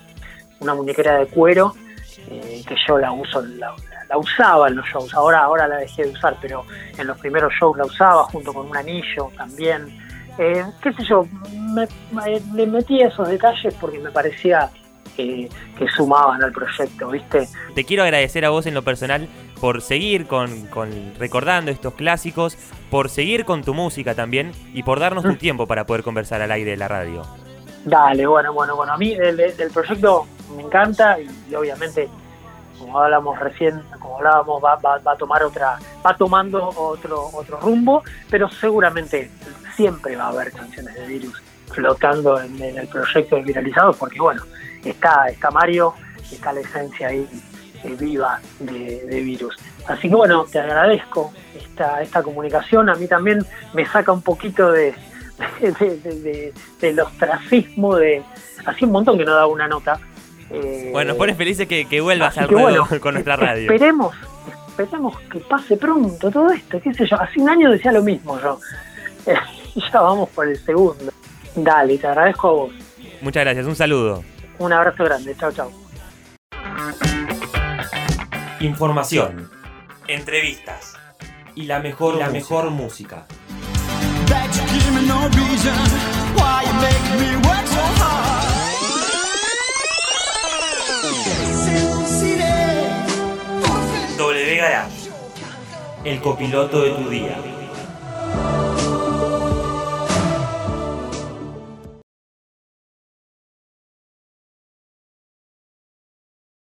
una 0.60 0.74
muñequera 0.74 1.18
de 1.18 1.26
cuero 1.26 1.74
eh, 2.28 2.62
que 2.66 2.74
yo 2.86 2.98
la 2.98 3.12
uso, 3.12 3.42
la, 3.42 3.74
usaba 4.16 4.68
en 4.68 4.76
los 4.76 4.86
shows. 4.86 5.12
Ahora, 5.14 5.40
ahora 5.40 5.68
la 5.68 5.76
dejé 5.76 6.04
de 6.04 6.10
usar, 6.10 6.36
pero 6.40 6.64
en 6.96 7.06
los 7.06 7.18
primeros 7.18 7.52
shows 7.60 7.76
la 7.76 7.84
usaba 7.84 8.24
junto 8.24 8.52
con 8.52 8.68
un 8.68 8.76
anillo 8.76 9.30
también. 9.36 9.98
Eh, 10.38 10.64
qué 10.82 10.92
sé 10.92 11.04
yo, 11.04 11.26
me, 11.52 11.86
le 12.54 12.66
metí 12.66 13.00
esos 13.00 13.28
detalles 13.28 13.74
porque 13.80 13.98
me 13.98 14.10
parecía 14.10 14.70
que, 15.16 15.48
sumaban 15.96 16.42
al 16.42 16.52
proyecto, 16.52 17.08
¿viste? 17.08 17.48
Te 17.74 17.84
quiero 17.84 18.02
agradecer 18.02 18.44
a 18.44 18.50
vos 18.50 18.66
en 18.66 18.74
lo 18.74 18.82
personal 18.82 19.28
por 19.60 19.80
seguir 19.80 20.26
con, 20.26 20.68
recordando 21.18 21.70
estos 21.70 21.94
clásicos, 21.94 22.56
por 22.90 23.08
seguir 23.08 23.44
con 23.44 23.62
tu 23.64 23.74
música 23.74 24.14
también 24.14 24.52
y 24.72 24.82
por 24.82 25.00
darnos 25.00 25.24
tu 25.24 25.32
mm. 25.32 25.38
tiempo 25.38 25.66
para 25.66 25.86
poder 25.86 26.02
conversar 26.02 26.42
al 26.42 26.50
aire 26.52 26.72
de 26.72 26.76
la 26.76 26.88
radio. 26.88 27.22
Dale, 27.84 28.26
bueno, 28.26 28.52
bueno, 28.52 28.76
bueno, 28.76 28.92
a 28.92 28.98
mí 28.98 29.12
el, 29.12 29.70
proyecto 29.72 30.26
me 30.56 30.62
encanta 30.62 31.18
y, 31.20 31.54
obviamente 31.54 32.08
como 32.78 33.00
hablamos 33.00 33.38
recién, 33.38 33.80
como 33.98 34.16
hablábamos, 34.18 34.62
va, 34.62 34.78
a 35.12 35.16
tomar 35.16 35.42
otra, 35.44 35.78
va 36.04 36.16
tomando 36.16 36.68
otro, 36.76 37.30
otro 37.32 37.58
rumbo, 37.60 38.02
pero 38.28 38.48
seguramente 38.50 39.30
siempre 39.76 40.16
va 40.16 40.24
a 40.24 40.28
haber 40.28 40.52
canciones 40.52 40.94
de 40.94 41.06
virus 41.06 41.42
flotando 41.70 42.40
en, 42.40 42.60
en 42.60 42.78
el 42.78 42.88
proyecto 42.88 43.36
de 43.36 43.42
viralizados, 43.42 43.96
porque 43.96 44.20
bueno, 44.20 44.42
está, 44.84 45.28
está 45.28 45.50
Mario, 45.50 45.94
está 46.30 46.52
la 46.52 46.60
esencia 46.60 47.08
ahí 47.08 47.26
eh, 47.84 47.96
viva 47.98 48.40
de, 48.60 49.20
virus. 49.22 49.56
Así 49.86 50.08
que 50.08 50.14
bueno, 50.14 50.46
te 50.50 50.58
agradezco 50.58 51.32
esta, 51.56 52.02
esta 52.02 52.22
comunicación, 52.22 52.88
a 52.88 52.94
mí 52.94 53.06
también 53.06 53.44
me 53.72 53.86
saca 53.86 54.12
un 54.12 54.22
poquito 54.22 54.72
de, 54.72 54.94
de, 55.60 56.52
del 56.80 57.00
ostracismo, 57.00 57.96
de 57.96 58.22
hace 58.64 58.84
un 58.84 58.92
montón 58.92 59.18
que 59.18 59.24
no 59.24 59.34
daba 59.34 59.46
una 59.46 59.68
nota. 59.68 59.98
Eh, 60.50 60.90
bueno, 60.92 61.14
pones 61.16 61.36
felices 61.36 61.66
que, 61.66 61.86
que 61.86 62.00
vuelvas 62.00 62.36
al 62.38 62.48
ruedo 62.48 62.86
con 63.00 63.14
nuestra 63.14 63.36
radio. 63.36 63.62
Esperemos, 63.62 64.14
esperemos 64.68 65.20
que 65.20 65.40
pase 65.40 65.76
pronto 65.76 66.30
todo 66.30 66.50
esto, 66.50 66.80
qué 66.80 66.94
sé 66.94 67.06
yo, 67.06 67.20
hace 67.20 67.40
un 67.40 67.48
año 67.48 67.70
decía 67.70 67.92
lo 67.92 68.02
mismo 68.02 68.40
yo. 68.40 68.58
ya 69.92 70.00
vamos 70.00 70.28
por 70.30 70.48
el 70.48 70.58
segundo. 70.58 71.12
Dale, 71.56 71.98
te 71.98 72.06
agradezco 72.06 72.48
a 72.48 72.52
vos. 72.52 72.72
Muchas 73.20 73.44
gracias, 73.44 73.66
un 73.66 73.76
saludo. 73.76 74.24
Un 74.58 74.72
abrazo 74.72 75.04
grande, 75.04 75.36
chao, 75.36 75.52
chao. 75.52 75.70
Información, 78.60 79.50
entrevistas 80.06 80.94
y 81.54 81.64
la 81.64 81.80
mejor, 81.80 82.16
la 82.16 82.30
mejor 82.30 82.70
música. 82.70 83.26
W 94.16 94.56
Garage, 94.56 95.10
el 96.04 96.20
copiloto 96.20 96.82
de 96.82 96.90
tu 96.92 97.08
día. 97.10 97.36